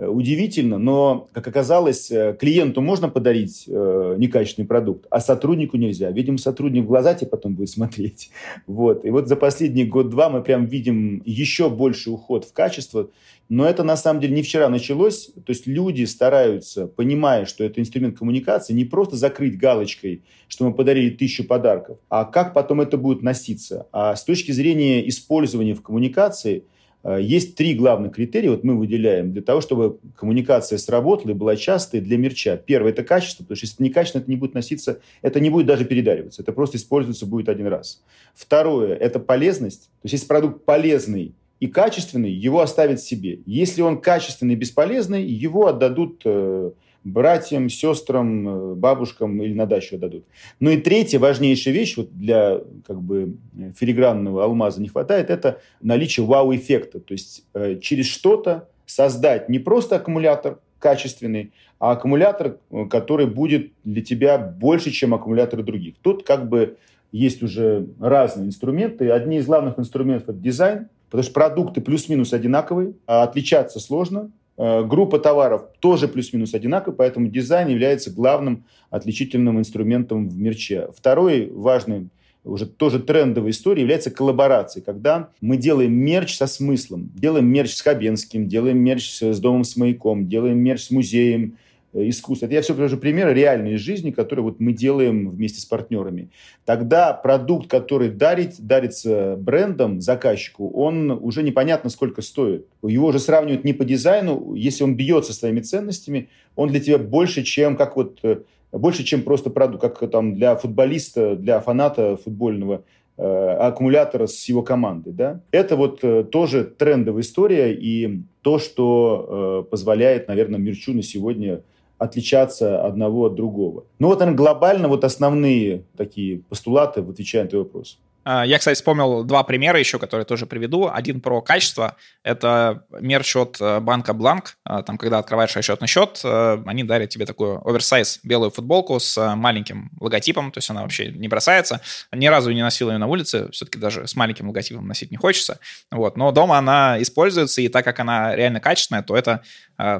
Э, 0.00 0.06
удивительно, 0.06 0.78
но, 0.78 1.28
как 1.32 1.46
оказалось, 1.46 2.10
э, 2.10 2.34
клиенту 2.38 2.80
можно 2.80 3.08
подарить 3.10 3.66
некачественный 3.68 4.66
продукт, 4.66 5.06
а 5.10 5.20
сотруднику 5.20 5.76
нельзя. 5.76 6.10
Видимо, 6.10 6.38
сотрудник 6.38 6.84
в 6.84 6.86
глаза 6.86 7.14
тебе 7.14 7.28
потом 7.28 7.54
будет 7.54 7.68
смотреть. 7.70 8.30
Вот. 8.66 9.04
И 9.04 9.10
вот 9.10 9.28
за 9.28 9.36
последний 9.36 9.84
год-два 9.84 10.30
мы 10.30 10.42
прям 10.42 10.64
видим 10.64 11.22
еще 11.26 11.68
больше 11.68 12.10
уход 12.10 12.44
в 12.44 12.52
качество. 12.52 13.10
Но 13.50 13.66
это 13.66 13.82
на 13.82 13.96
самом 13.96 14.20
деле 14.20 14.36
не 14.36 14.42
вчера 14.42 14.68
началось. 14.68 15.26
То 15.44 15.50
есть 15.50 15.66
люди 15.66 16.04
стараются, 16.04 16.86
понимая, 16.86 17.44
что 17.44 17.64
это 17.64 17.80
инструмент 17.80 18.16
коммуникации, 18.16 18.72
не 18.72 18.84
просто 18.84 19.16
закрыть 19.16 19.58
галочкой, 19.58 20.22
что 20.46 20.64
мы 20.64 20.72
подарили 20.72 21.10
тысячу 21.10 21.44
подарков, 21.44 21.98
а 22.08 22.24
как 22.24 22.54
потом 22.54 22.80
это 22.80 22.96
будет 22.96 23.22
носиться. 23.22 23.88
А 23.92 24.14
с 24.14 24.24
точки 24.24 24.52
зрения 24.52 25.06
использования 25.08 25.74
в 25.74 25.82
коммуникации– 25.82 26.64
Э, 26.72 26.79
есть 27.04 27.54
три 27.54 27.74
главных 27.74 28.14
критерия, 28.14 28.50
вот 28.50 28.62
мы 28.62 28.76
выделяем, 28.76 29.32
для 29.32 29.42
того, 29.42 29.60
чтобы 29.60 29.98
коммуникация 30.16 30.76
сработала 30.78 31.30
и 31.30 31.34
была 31.34 31.56
частой 31.56 32.00
для 32.00 32.18
мерча. 32.18 32.56
Первое– 32.58 32.92
это 32.92 33.02
качество, 33.02 33.42
потому 33.42 33.56
что 33.56 33.64
если 33.64 33.76
это 33.76 33.84
некачественно, 33.84 34.22
это 34.22 34.30
не 34.30 34.36
будет 34.36 34.54
носиться, 34.54 35.00
это 35.22 35.40
не 35.40 35.48
будет 35.48 35.66
даже 35.66 35.84
передариваться, 35.84 36.42
это 36.42 36.52
просто 36.52 36.76
используется 36.76 37.24
будет 37.24 37.48
один 37.48 37.68
раз. 37.68 38.02
Второе– 38.34 38.94
это 38.96 39.18
полезность. 39.18 39.84
То 40.02 40.06
есть 40.06 40.12
если 40.14 40.26
продукт 40.26 40.64
полезный 40.64 41.34
и 41.58 41.66
качественный, 41.66 42.30
его 42.30 42.60
оставят 42.60 43.00
себе. 43.00 43.40
Если 43.46 43.82
он 43.82 44.00
качественный 44.00 44.54
и 44.54 44.56
бесполезный, 44.56 45.24
его 45.24 45.66
отдадут 45.66 46.22
э, 46.24 46.72
братьям, 47.04 47.68
сестрам, 47.68 48.48
э, 48.48 48.74
бабушкам 48.74 49.42
или 49.42 49.54
на 49.54 49.66
дачу 49.66 49.96
отдадут. 49.96 50.24
Ну 50.58 50.70
и 50.70 50.76
третья 50.76 51.18
важнейшая 51.18 51.74
вещь 51.74 51.96
вот 51.96 52.10
для 52.12 52.60
как 52.86 53.00
бы 53.00 53.36
филигранного 53.76 54.44
алмаза 54.44 54.80
не 54.80 54.88
хватает, 54.88 55.30
это 55.30 55.60
наличие 55.80 56.26
вау-эффекта. 56.26 57.00
То 57.00 57.12
есть 57.12 57.44
э, 57.54 57.78
через 57.80 58.06
что-то 58.06 58.68
создать 58.86 59.48
не 59.48 59.58
просто 59.58 59.96
аккумулятор 59.96 60.58
качественный, 60.78 61.52
а 61.78 61.92
аккумулятор, 61.92 62.58
э, 62.70 62.84
который 62.86 63.26
будет 63.26 63.72
для 63.84 64.02
тебя 64.02 64.38
больше, 64.38 64.90
чем 64.90 65.14
аккумуляторы 65.14 65.62
других. 65.62 65.94
Тут 66.02 66.24
как 66.24 66.48
бы 66.48 66.76
есть 67.12 67.42
уже 67.42 67.88
разные 68.00 68.48
инструменты. 68.48 69.10
Одни 69.10 69.38
из 69.38 69.46
главных 69.46 69.78
инструментов– 69.78 70.28
это 70.30 70.38
дизайн, 70.38 70.88
потому 71.06 71.24
что 71.24 71.32
продукты 71.32 71.80
плюс-минус 71.80 72.32
одинаковые, 72.32 72.94
а 73.06 73.22
отличаться 73.22 73.80
сложно. 73.80 74.30
Э, 74.62 74.84
группа 74.84 75.18
товаров 75.18 75.62
тоже 75.80 76.06
плюс-минус 76.06 76.52
одинаковая, 76.52 76.94
поэтому 76.94 77.28
дизайн 77.28 77.68
является 77.68 78.10
главным 78.10 78.64
отличительным 78.90 79.58
инструментом 79.58 80.28
в 80.28 80.36
мерче. 80.36 80.88
Второй 80.94 81.50
важный 81.50 82.10
уже 82.44 82.66
тоже 82.66 83.00
трендовой 83.00 83.52
история 83.52 83.80
является 83.80 84.10
коллаборация, 84.10 84.82
когда 84.82 85.30
мы 85.40 85.56
делаем 85.56 85.94
мерч 85.94 86.36
со 86.36 86.46
смыслом. 86.46 87.10
Делаем 87.14 87.46
мерч 87.46 87.72
с 87.72 87.80
Хабенским, 87.80 88.48
делаем 88.48 88.76
мерч 88.76 89.22
с 89.22 89.40
Домом 89.40 89.64
с 89.64 89.76
маяком, 89.76 90.28
делаем 90.28 90.58
мерч 90.58 90.82
с 90.82 90.90
музеем, 90.90 91.56
искусства. 91.92 92.46
Это 92.46 92.54
я 92.54 92.62
все 92.62 92.74
привожу 92.74 92.96
примеры 92.96 93.34
реальной 93.34 93.76
жизни, 93.76 94.10
которые 94.10 94.44
вот 94.44 94.60
мы 94.60 94.72
делаем 94.72 95.30
вместе 95.30 95.60
с 95.60 95.64
партнерами. 95.64 96.30
Тогда 96.64 97.12
продукт, 97.12 97.68
который 97.68 98.10
дарит, 98.10 98.54
дарится 98.58 99.36
брендом 99.36 100.00
заказчику, 100.00 100.70
он 100.70 101.10
уже 101.10 101.42
непонятно 101.42 101.90
сколько 101.90 102.22
стоит. 102.22 102.66
Его 102.82 103.08
уже 103.08 103.18
сравнивают 103.18 103.64
не 103.64 103.72
по 103.72 103.84
дизайну. 103.84 104.54
Если 104.54 104.84
он 104.84 104.94
бьется 104.96 105.32
своими 105.32 105.60
ценностями, 105.60 106.28
он 106.56 106.68
для 106.68 106.80
тебя 106.80 106.98
больше, 106.98 107.42
чем 107.42 107.76
как 107.76 107.96
вот 107.96 108.20
э, 108.22 108.38
больше, 108.72 109.02
чем 109.04 109.22
просто 109.22 109.50
продукт, 109.50 109.82
как 109.82 110.10
там 110.10 110.34
для 110.34 110.56
футболиста, 110.56 111.36
для 111.36 111.60
фаната 111.60 112.16
футбольного 112.16 112.82
э, 113.16 113.22
аккумулятора 113.22 114.26
с 114.26 114.48
его 114.48 114.62
командой. 114.62 115.12
Да? 115.12 115.40
Это 115.50 115.76
вот 115.76 116.00
э, 116.02 116.24
тоже 116.24 116.64
трендовая 116.64 117.22
история 117.22 117.72
и 117.74 118.22
то, 118.42 118.58
что 118.58 119.64
э, 119.66 119.70
позволяет, 119.70 120.28
наверное, 120.28 120.58
Мерчу 120.58 120.92
на 120.92 121.02
сегодня 121.02 121.62
отличаться 122.00 122.82
одного 122.84 123.26
от 123.26 123.34
другого. 123.34 123.84
Ну 123.98 124.08
вот, 124.08 124.18
наверное, 124.18 124.36
глобально 124.36 124.88
вот 124.88 125.04
основные 125.04 125.84
такие 125.96 126.38
постулаты, 126.38 127.00
отвечая 127.00 127.44
на 127.44 127.50
твой 127.50 127.62
вопрос. 127.62 127.98
А, 128.24 128.44
я, 128.44 128.58
кстати, 128.58 128.76
вспомнил 128.76 129.24
два 129.24 129.42
примера 129.44 129.78
еще, 129.78 129.98
которые 129.98 130.26
тоже 130.26 130.46
приведу. 130.46 130.88
Один 130.92 131.20
про 131.20 131.40
качество. 131.40 131.96
Это 132.22 132.84
мерч 133.00 133.34
от 133.34 133.60
э, 133.60 133.80
банка 133.80 134.12
Бланк. 134.12 134.56
А, 134.64 134.82
там, 134.82 134.98
когда 134.98 135.18
открываешь 135.18 135.56
расчетный 135.56 135.88
счет, 135.88 136.20
э, 136.22 136.62
они 136.66 136.84
дарят 136.84 137.08
тебе 137.08 137.24
такую 137.24 137.66
оверсайз 137.66 138.20
белую 138.22 138.50
футболку 138.50 139.00
с 139.00 139.16
э, 139.16 139.34
маленьким 139.34 139.90
логотипом, 139.98 140.52
то 140.52 140.58
есть 140.58 140.68
она 140.68 140.82
вообще 140.82 141.10
не 141.12 141.28
бросается. 141.28 141.80
Ни 142.12 142.26
разу 142.26 142.52
не 142.52 142.62
носил 142.62 142.90
ее 142.90 142.98
на 142.98 143.06
улице, 143.06 143.50
все-таки 143.52 143.78
даже 143.78 144.06
с 144.06 144.14
маленьким 144.14 144.48
логотипом 144.48 144.86
носить 144.86 145.10
не 145.10 145.16
хочется. 145.16 145.58
Вот. 145.90 146.16
Но 146.16 146.30
дома 146.30 146.58
она 146.58 147.00
используется, 147.00 147.62
и 147.62 147.68
так 147.68 147.84
как 147.84 148.00
она 148.00 148.36
реально 148.36 148.60
качественная, 148.60 149.02
то 149.02 149.16
это, 149.16 149.42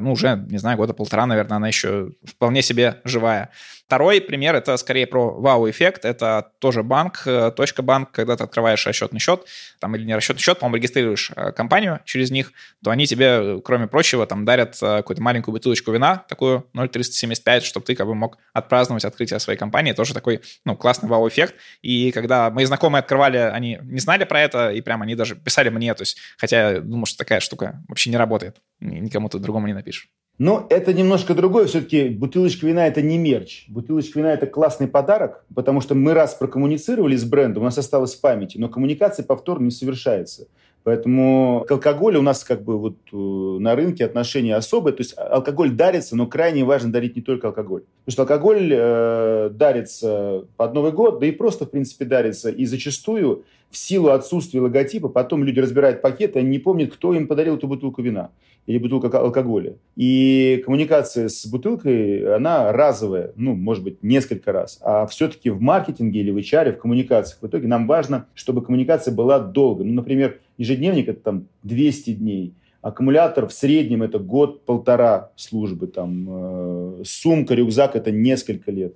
ну, 0.00 0.12
уже, 0.12 0.44
не 0.48 0.58
знаю, 0.58 0.76
года 0.76 0.92
полтора, 0.92 1.26
наверное, 1.26 1.56
она 1.56 1.68
еще 1.68 2.12
вполне 2.24 2.62
себе 2.62 3.00
живая. 3.04 3.50
Второй 3.90 4.20
пример, 4.20 4.54
это 4.54 4.76
скорее 4.76 5.06
про 5.08 5.30
вау-эффект. 5.32 6.04
Это 6.04 6.52
тоже 6.60 6.84
банк, 6.84 7.26
точка 7.56 7.82
банк, 7.82 8.12
когда 8.12 8.36
ты 8.36 8.44
открываешь 8.44 8.86
расчетный 8.86 9.18
счет, 9.18 9.44
там, 9.80 9.96
или 9.96 10.04
не 10.04 10.14
расчетный 10.14 10.40
счет, 10.40 10.60
по-моему, 10.60 10.76
регистрируешь 10.76 11.32
э, 11.34 11.50
компанию 11.50 11.98
через 12.04 12.30
них, 12.30 12.52
то 12.84 12.90
они 12.90 13.06
тебе, 13.06 13.60
кроме 13.64 13.88
прочего, 13.88 14.26
там 14.26 14.44
дарят 14.44 14.76
э, 14.80 14.98
какую-то 14.98 15.20
маленькую 15.20 15.54
бутылочку 15.54 15.90
вина, 15.90 16.24
такую 16.28 16.68
0,375, 16.72 17.64
чтобы 17.64 17.84
ты 17.84 17.96
как 17.96 18.06
бы 18.06 18.14
мог 18.14 18.38
отпраздновать 18.52 19.04
открытие 19.04 19.40
своей 19.40 19.58
компании. 19.58 19.92
Тоже 19.92 20.14
такой, 20.14 20.40
ну, 20.64 20.76
классный 20.76 21.08
вау-эффект. 21.08 21.54
И 21.82 22.12
когда 22.12 22.50
мои 22.50 22.66
знакомые 22.66 23.00
открывали, 23.00 23.38
они 23.38 23.80
не 23.82 23.98
знали 23.98 24.22
про 24.22 24.40
это, 24.40 24.70
и 24.70 24.80
прям 24.82 25.02
они 25.02 25.16
даже 25.16 25.34
писали 25.34 25.68
мне, 25.68 25.92
то 25.94 26.02
есть, 26.02 26.16
хотя 26.38 26.70
я 26.70 26.80
думаю, 26.80 27.06
что 27.06 27.18
такая 27.18 27.40
штука 27.40 27.82
вообще 27.88 28.10
не 28.10 28.16
работает, 28.16 28.58
никому-то 28.78 29.40
другому 29.40 29.66
не 29.70 29.74
напишешь. 29.74 30.10
Но 30.40 30.66
это 30.70 30.94
немножко 30.94 31.34
другое. 31.34 31.66
Все-таки 31.66 32.08
бутылочка 32.08 32.66
вина– 32.66 32.86
это 32.88 33.02
не 33.02 33.18
мерч. 33.18 33.66
Бутылочка 33.68 34.18
вина– 34.18 34.32
это 34.34 34.46
классный 34.46 34.88
подарок, 34.88 35.44
потому 35.54 35.82
что 35.82 35.94
мы 35.94 36.14
раз 36.14 36.34
прокоммуницировали 36.34 37.14
с 37.14 37.24
брендом, 37.24 37.62
у 37.62 37.66
нас 37.66 37.76
осталось 37.76 38.14
в 38.14 38.22
памяти, 38.22 38.56
но 38.56 38.70
коммуникация 38.70 39.22
повторно 39.22 39.64
не 39.64 39.70
совершается. 39.70 40.46
Поэтому 40.82 41.66
к 41.68 41.72
алкоголю 41.72 42.20
у 42.20 42.22
нас 42.22 42.42
как 42.42 42.64
бы 42.64 42.78
вот 42.78 42.96
э, 43.12 43.16
на 43.16 43.76
рынке 43.76 44.06
отношения 44.06 44.56
особые. 44.56 44.94
То 44.94 45.02
есть 45.02 45.14
алкоголь 45.14 45.72
дарится, 45.72 46.16
но 46.16 46.26
крайне 46.26 46.64
важно 46.64 46.90
дарить 46.90 47.16
не 47.16 47.22
только 47.22 47.48
алкоголь. 47.48 47.82
Потому 48.06 48.12
что 48.12 48.22
алкоголь 48.22 48.72
э, 48.72 49.50
дарится 49.52 50.46
под 50.56 50.72
Новый 50.72 50.92
год, 50.92 51.20
да 51.20 51.26
и 51.26 51.32
просто, 51.32 51.66
в 51.66 51.70
принципе, 51.70 52.06
дарится. 52.06 52.48
И 52.48 52.64
зачастую 52.64 53.44
в 53.70 53.76
силу 53.76 54.08
отсутствия 54.08 54.60
логотипа 54.60 55.08
потом 55.08 55.44
люди 55.44 55.60
разбирают 55.60 56.02
пакеты, 56.02 56.40
они 56.40 56.48
не 56.48 56.58
помнят, 56.58 56.92
кто 56.92 57.14
им 57.14 57.26
подарил 57.26 57.56
эту 57.56 57.68
бутылку 57.68 58.02
вина 58.02 58.30
или 58.66 58.78
бутылку 58.78 59.14
алкоголя. 59.16 59.76
И 59.96 60.62
коммуникация 60.64 61.28
с 61.28 61.46
бутылкой, 61.46 62.36
она 62.36 62.72
разовая, 62.72 63.32
ну, 63.36 63.54
может 63.54 63.82
быть, 63.82 64.02
несколько 64.02 64.52
раз. 64.52 64.78
А 64.82 65.06
все-таки 65.06 65.50
в 65.50 65.60
маркетинге 65.60 66.20
или 66.20 66.30
в 66.30 66.36
HR, 66.36 66.72
в 66.72 66.78
коммуникациях, 66.78 67.40
в 67.42 67.46
итоге 67.46 67.68
нам 67.68 67.86
важно, 67.86 68.26
чтобы 68.34 68.62
коммуникация 68.62 69.14
была 69.14 69.38
долго. 69.38 69.84
Ну, 69.84 69.94
например, 69.94 70.40
ежедневник– 70.58 71.08
это 71.08 71.20
там 71.20 71.46
200 71.62 72.12
дней, 72.12 72.54
аккумулятор 72.82 73.46
в 73.46 73.52
среднем 73.52 74.02
это 74.02 74.18
год-полтора 74.18 75.30
службы, 75.36 75.86
там, 75.86 76.26
э, 76.28 77.02
сумка, 77.04 77.54
рюкзак– 77.54 77.94
это 77.96 78.10
несколько 78.10 78.70
лет. 78.70 78.94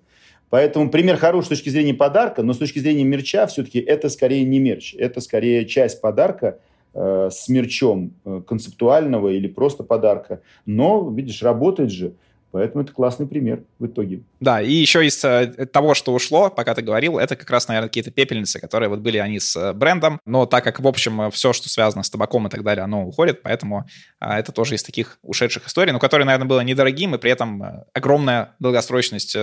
Поэтому 0.55 0.88
пример 0.88 1.17
хороший 1.17 1.47
с 1.47 1.49
точки 1.49 1.69
зрения 1.69 1.95
подарка, 1.95 2.45
но 2.45 2.53
с 2.53 2.59
точки 2.59 2.79
зрения 2.79 3.03
мерча 3.03 3.45
все-таки 3.49 3.81
это 3.81 4.09
скорее 4.09 4.45
не 4.45 4.61
мерч, 4.61 4.95
это 4.95 5.21
скорее 5.21 5.67
часть 5.67 6.01
подарка 6.01 6.61
э, 6.95 7.29
с 7.33 7.49
мерчом 7.49 8.14
э, 8.25 8.40
концептуального 8.47 9.31
или 9.31 9.49
просто 9.49 9.83
подарка. 9.83 10.43
Но, 10.64 11.11
видишь, 11.11 11.43
работает 11.43 11.90
же. 11.90 12.12
Поэтому 12.55 12.85
это 12.85 12.93
классный 12.93 13.27
пример 13.27 13.64
в 13.81 13.87
итоге. 13.87 14.23
Да, 14.38 14.62
и 14.62 14.71
еще 14.71 15.05
из 15.05 15.25
э, 15.25 15.67
того, 15.73 15.95
что 15.95 16.14
ушло, 16.14 16.51
пока 16.51 16.73
ты 16.73 16.83
говорил, 16.83 17.19
это 17.19 17.35
как 17.35 17.51
раз, 17.51 17.67
наверное, 17.67 17.88
какие-то 17.88 18.12
пепельницы, 18.12 18.61
которые 18.61 18.88
вот 18.88 19.01
были 19.01 19.19
они 19.19 19.40
с 19.40 19.57
э, 19.57 19.73
брендом, 19.73 20.21
но 20.25 20.47
так 20.47 20.62
как, 20.62 20.79
в 20.79 20.87
общем, 20.87 21.21
э, 21.23 21.31
все, 21.33 21.53
что 21.53 21.69
связано 21.69 22.05
с 22.05 22.11
табаком 22.11 22.47
и 22.47 22.51
так 22.51 22.62
далее, 22.62 22.85
оно 22.85 23.09
уходит, 23.09 23.43
поэтому 23.43 23.87
это 24.21 24.53
тоже 24.53 24.77
из 24.77 24.85
таких 24.85 25.19
ушедших 25.23 25.67
историй, 25.67 25.93
но 25.93 25.99
которые, 25.99 26.27
наверное, 26.27 26.47
было 26.47 26.61
недорогим, 26.61 27.17
и 27.17 27.19
при 27.19 27.33
этом 27.33 27.85
огромная 27.93 28.55
долгосрочность 28.61 29.37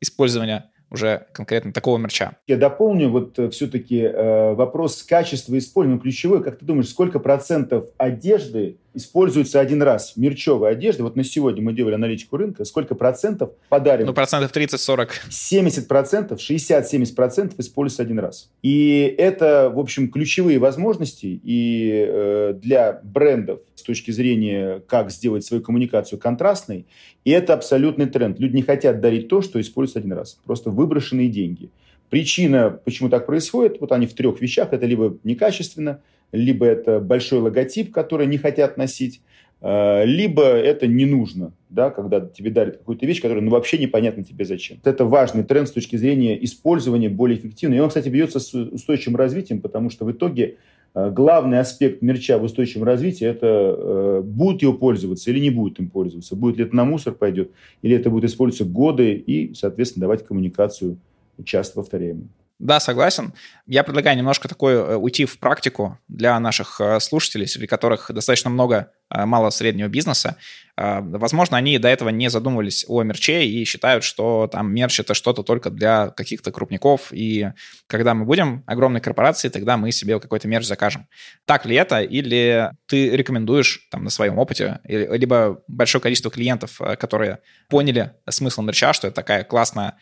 использования 0.00 0.68
уже 0.90 1.26
конкретно 1.32 1.72
такого 1.72 1.98
мерча. 1.98 2.36
Я 2.46 2.56
дополню 2.56 3.10
вот 3.10 3.38
все-таки 3.52 4.00
э, 4.00 4.54
вопрос 4.54 5.02
качества 5.02 5.56
использования 5.58 6.00
ключевой. 6.00 6.42
Как 6.42 6.58
ты 6.58 6.64
думаешь, 6.64 6.88
сколько 6.88 7.18
процентов 7.18 7.86
одежды 7.98 8.78
используется 8.98 9.60
один 9.60 9.82
раз, 9.82 10.16
мерчевой 10.16 10.72
одежды? 10.72 11.02
Вот 11.02 11.16
на 11.16 11.24
сегодня 11.24 11.62
мы 11.62 11.72
делали 11.72 11.94
аналитику 11.94 12.36
рынка. 12.36 12.64
Сколько 12.64 12.94
процентов 12.94 13.52
подарим? 13.68 14.06
Ну, 14.06 14.12
процентов 14.12 14.54
30-40. 14.54 15.08
70 15.30 15.88
процентов, 15.88 16.40
60-70 16.40 17.14
процентов 17.14 17.58
используется 17.58 18.02
один 18.02 18.18
раз. 18.18 18.50
И 18.62 19.14
это, 19.16 19.70
в 19.74 19.78
общем, 19.78 20.10
ключевые 20.10 20.58
возможности 20.58 21.40
и 21.42 22.06
э, 22.06 22.54
для 22.60 23.00
брендов 23.02 23.60
с 23.74 23.82
точки 23.82 24.10
зрения, 24.10 24.82
как 24.86 25.10
сделать 25.10 25.44
свою 25.44 25.62
коммуникацию 25.62 26.18
контрастной. 26.18 26.86
И 27.24 27.30
это 27.30 27.54
абсолютный 27.54 28.06
тренд. 28.06 28.38
Люди 28.38 28.56
не 28.56 28.62
хотят 28.62 29.00
дарить 29.00 29.28
то, 29.28 29.40
что 29.40 29.60
используется 29.60 30.00
один 30.00 30.12
раз. 30.12 30.38
Просто 30.44 30.70
выброшенные 30.70 31.28
деньги. 31.28 31.70
Причина, 32.10 32.70
почему 32.84 33.08
так 33.08 33.26
происходит, 33.26 33.80
вот 33.80 33.92
они 33.92 34.06
в 34.06 34.14
трех 34.14 34.40
вещах. 34.40 34.72
Это 34.72 34.86
либо 34.86 35.16
некачественно, 35.24 36.00
либо 36.32 36.66
это 36.66 37.00
большой 37.00 37.40
логотип, 37.40 37.92
который 37.92 38.26
не 38.26 38.38
хотят 38.38 38.76
носить, 38.76 39.20
э, 39.60 40.04
либо 40.04 40.42
это 40.42 40.86
не 40.86 41.06
нужно, 41.06 41.52
да, 41.70 41.90
когда 41.90 42.20
тебе 42.20 42.50
дарят 42.50 42.78
какую-то 42.78 43.06
вещь, 43.06 43.20
которая 43.20 43.42
ну, 43.42 43.50
вообще 43.50 43.78
непонятно 43.78 44.24
тебе 44.24 44.44
зачем. 44.44 44.78
Это 44.84 45.04
важный 45.04 45.44
тренд 45.44 45.68
с 45.68 45.72
точки 45.72 45.96
зрения 45.96 46.42
использования 46.44 47.08
более 47.08 47.38
эффективно. 47.38 47.74
И 47.74 47.78
он, 47.78 47.88
кстати, 47.88 48.08
бьется 48.08 48.40
с 48.40 48.54
устойчивым 48.54 49.16
развитием, 49.16 49.60
потому 49.60 49.90
что 49.90 50.04
в 50.04 50.12
итоге 50.12 50.56
э, 50.94 51.10
главный 51.10 51.60
аспект 51.60 52.02
мерча 52.02 52.38
в 52.38 52.44
устойчивом 52.44 52.84
развитии– 52.84 53.26
это 53.26 53.46
э, 53.46 54.22
будут 54.22 54.62
его 54.62 54.74
пользоваться 54.74 55.30
или 55.30 55.40
не 55.40 55.50
будут 55.50 55.78
им 55.80 55.88
пользоваться. 55.88 56.36
Будет 56.36 56.58
ли 56.58 56.64
это 56.64 56.76
на 56.76 56.84
мусор 56.84 57.14
пойдет, 57.14 57.50
или 57.82 57.96
это 57.96 58.10
будет 58.10 58.24
использоваться 58.24 58.70
годы 58.70 59.14
и, 59.14 59.54
соответственно, 59.54 60.02
давать 60.02 60.26
коммуникацию 60.26 60.98
часто 61.44 61.76
повторяемую. 61.76 62.28
Да, 62.58 62.80
согласен. 62.80 63.34
Я 63.66 63.84
предлагаю 63.84 64.16
немножко 64.16 64.48
такой 64.48 64.74
э, 64.74 64.96
уйти 64.96 65.24
в 65.24 65.38
практику 65.38 65.98
для 66.08 66.38
наших 66.40 66.80
э, 66.80 66.98
слушателей, 66.98 67.46
среди 67.46 67.66
которых 67.66 68.10
достаточно 68.12 68.50
много 68.50 68.92
малого 69.10 69.50
среднего 69.50 69.88
бизнеса, 69.88 70.36
э, 70.76 71.00
возможно, 71.00 71.56
они 71.56 71.78
до 71.78 71.88
этого 71.88 72.10
не 72.10 72.28
задумывались 72.28 72.84
о 72.88 73.02
мерче 73.02 73.46
и 73.46 73.64
считают, 73.64 74.04
что 74.04 74.48
там 74.52 74.72
мерч 74.72 75.00
это 75.00 75.14
что-то 75.14 75.42
только 75.42 75.70
для 75.70 76.10
каких-то 76.10 76.52
крупников, 76.52 77.08
и 77.12 77.52
когда 77.86 78.12
мы 78.14 78.26
будем 78.26 78.64
огромной 78.66 79.00
корпорацией, 79.00 79.50
тогда 79.50 79.76
мы 79.76 79.92
себе 79.92 80.20
какой-то 80.20 80.46
мерч 80.46 80.66
закажем. 80.66 81.06
Так 81.46 81.64
ли 81.64 81.74
это, 81.74 82.02
или 82.02 82.70
ты 82.86 83.10
рекомендуешь 83.16 83.88
там 83.90 84.04
на 84.04 84.10
своем 84.10 84.38
опыте, 84.38 84.80
либо 84.84 85.62
большое 85.68 86.02
количество 86.02 86.30
клиентов, 86.30 86.80
э, 86.80 86.96
которые 86.96 87.38
поняли 87.70 88.12
смысл 88.28 88.62
мерча, 88.62 88.92
что 88.92 89.06
это 89.06 89.16
такая 89.16 89.44
классная 89.44 89.94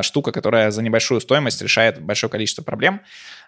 штука, 0.00 0.32
которая 0.32 0.70
за 0.70 0.82
небольшую 0.82 1.20
стоимость 1.20 1.60
решает 1.60 2.00
большое 2.00 2.30
количество 2.30 2.62
проблем 2.62 3.02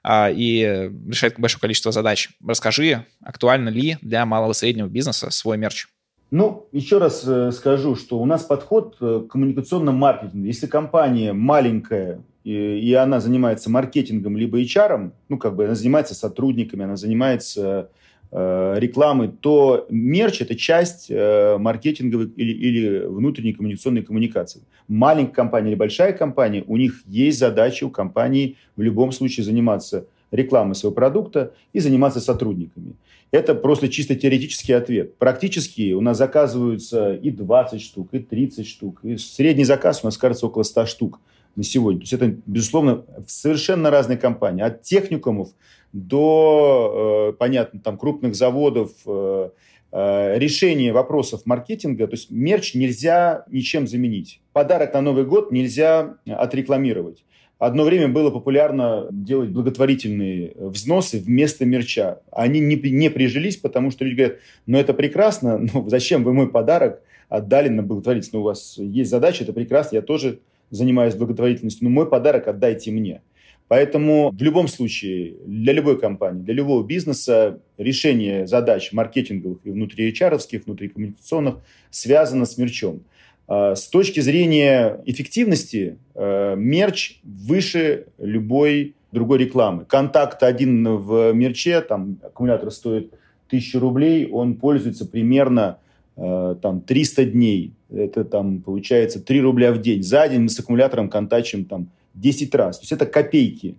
и 0.07 0.90
решает 1.09 1.38
большое 1.38 1.61
количество 1.62 1.92
задач. 1.92 2.29
Расскажи, 2.46 3.07
актуально 3.22 3.70
ли 3.70 3.96
для 4.02 4.26
малого 4.26 4.52
и 4.52 4.55
среднего 4.55 4.87
бизнеса 4.87 5.06
бизнеса 5.07 5.31
свой 5.31 5.57
мерч? 5.57 5.87
Ну, 6.31 6.66
еще 6.73 6.99
раз 6.99 7.25
э, 7.27 7.53
скажу, 7.53 7.95
что 7.95 8.19
у 8.19 8.27
нас 8.27 8.42
подход 8.42 8.97
э, 9.01 9.23
к 9.27 9.31
коммуникационному 9.31 9.97
маркетингу. 9.97 10.45
Если 10.45 10.66
компания 10.66 11.33
маленькая, 11.33 12.21
и, 12.42 12.92
она 12.95 13.21
занимается 13.21 13.71
маркетингом 13.71 14.37
либо 14.37 14.61
HR, 14.61 15.12
ну, 15.29 15.38
как 15.38 15.55
бы 15.55 15.64
она 15.64 15.75
занимается 15.75 16.14
сотрудниками, 16.14 16.85
она 16.85 16.97
занимается 16.97 17.90
э, 18.33 18.75
рекламой, 18.79 19.29
то 19.29 19.87
мерч– 19.88 20.40
это 20.42 20.57
часть 20.57 21.11
маркетинговой 21.11 22.27
или, 22.37 22.53
или 22.53 23.07
внутренней 23.07 23.53
коммуникационной 23.53 24.03
коммуникации. 24.03 24.62
Маленькая 24.88 25.35
компания 25.35 25.71
или 25.71 25.77
большая 25.77 26.12
компания, 26.12 26.64
у 26.66 26.77
них 26.77 27.03
есть 27.07 27.38
задача 27.38 27.85
у 27.85 27.90
компании 27.90 28.57
в 28.75 28.83
любом 28.83 29.12
случае 29.12 29.45
заниматься 29.45 30.07
рекламой 30.30 30.74
своего 30.74 30.94
продукта 30.94 31.52
и 31.72 31.80
заниматься 31.80 32.20
сотрудниками. 32.20 32.94
Это 33.30 33.54
просто 33.54 33.88
чисто 33.88 34.14
теоретический 34.14 34.74
ответ. 34.74 35.16
Практически 35.18 35.92
у 35.92 36.00
нас 36.00 36.16
заказываются 36.18 37.14
и 37.14 37.30
20 37.30 37.80
штук, 37.80 38.08
и 38.12 38.18
30 38.20 38.66
штук. 38.66 39.00
И 39.02 39.16
средний 39.16 39.64
заказ 39.64 40.00
у 40.02 40.06
нас, 40.06 40.16
кажется, 40.16 40.46
около 40.46 40.62
100 40.62 40.86
штук 40.86 41.20
на 41.56 41.62
сегодня. 41.62 42.00
То 42.00 42.04
есть 42.04 42.12
это, 42.12 42.36
безусловно, 42.46 43.04
совершенно 43.26 43.90
разные 43.90 44.18
компании. 44.18 44.62
От 44.62 44.82
техникумов 44.82 45.48
до, 45.92 47.32
э, 47.32 47.36
понятно, 47.38 47.80
там, 47.80 47.98
крупных 47.98 48.34
заводов, 48.34 48.90
э, 49.06 49.50
э, 49.92 50.38
решение 50.38 50.92
вопросов 50.92 51.42
маркетинга. 51.46 52.06
То 52.06 52.14
есть 52.14 52.30
мерч 52.30 52.74
нельзя 52.74 53.44
ничем 53.50 53.86
заменить. 53.86 54.40
Подарок 54.52 54.94
на 54.94 55.00
Новый 55.00 55.24
год 55.24 55.50
нельзя 55.50 56.16
отрекламировать. 56.26 57.24
Одно 57.59 57.85
время 57.85 58.09
было 58.09 58.31
популярно 58.31 59.07
делать 59.11 59.49
благотворительные 59.49 60.53
взносы 60.57 61.19
вместо 61.19 61.64
мерча. 61.64 62.21
Они 62.31 62.61
не, 62.61 62.77
не 62.77 63.09
прижились, 63.09 63.57
потому 63.57 63.90
что 63.90 64.05
люди 64.05 64.16
говорят, 64.16 64.38
ну 64.66 64.79
это 64.79 64.92
прекрасно, 64.92 65.59
но 65.75 65.88
зачем 65.88 66.23
вы 66.23 66.35
мой 66.35 66.51
подарок 66.51 67.01
отдали 67.29 67.69
на 67.69 67.83
благотворительность? 67.83 68.35
Ну, 68.35 68.40
у 68.40 68.45
вас 68.45 68.77
есть 68.77 69.11
задача, 69.11 69.45
это 69.45 69.55
прекрасно, 69.55 69.97
я 69.97 70.03
тоже 70.03 70.40
занимаюсь 70.71 71.14
благотворительностью, 71.14 71.85
но 71.85 71.90
мой 71.90 72.09
подарок 72.09 72.47
отдайте 72.49 72.90
мне. 72.90 73.23
Поэтому 73.69 74.31
в 74.31 74.42
любом 74.42 74.69
случае 74.69 75.35
для 75.45 75.73
любой 75.73 75.99
компании, 75.99 76.42
для 76.42 76.55
любого 76.55 76.87
бизнеса 76.87 77.61
решение 77.79 78.47
задач 78.47 78.92
маркетинговых 78.92 79.59
и 79.64 79.71
внутри 79.71 80.12
внутри 80.12 80.59
внутрикоммуникационных 80.59 81.57
связано 81.90 82.45
с 82.45 82.59
мерчом. 82.59 83.03
А, 83.48 83.74
с 83.74 83.88
точки 83.88 84.20
зрения 84.20 85.00
эффективности 85.06 85.98
э, 86.14 86.54
мерч 86.56 87.20
выше 87.22 88.06
любой 88.18 88.94
другой 89.12 89.38
рекламы. 89.38 89.85
Контакт 89.85 90.42
один 90.42 90.87
в 90.96 91.32
мерче, 91.32 91.80
там 91.80 92.18
аккумулятор 92.22 92.70
стоит 92.70 93.14
1000 93.46 93.78
рублей, 93.78 94.28
он 94.30 94.56
пользуется 94.56 95.06
примерно 95.06 95.78
э, 96.16 96.56
там 96.61 96.80
300 96.80 97.24
дней. 97.26 97.72
Это 97.90 98.24
там 98.24 98.61
получается 98.61 99.20
3 99.20 99.40
рубля 99.40 99.72
в 99.72 99.80
день. 99.80 100.02
За 100.02 100.28
день 100.28 100.42
мы 100.42 100.48
с 100.48 100.59
аккумулятором 100.59 101.09
контачим 101.09 101.64
там 101.64 101.88
10 102.14 102.54
раз. 102.54 102.78
То 102.78 102.82
есть 102.82 102.92
это 102.92 103.06
копейки. 103.06 103.76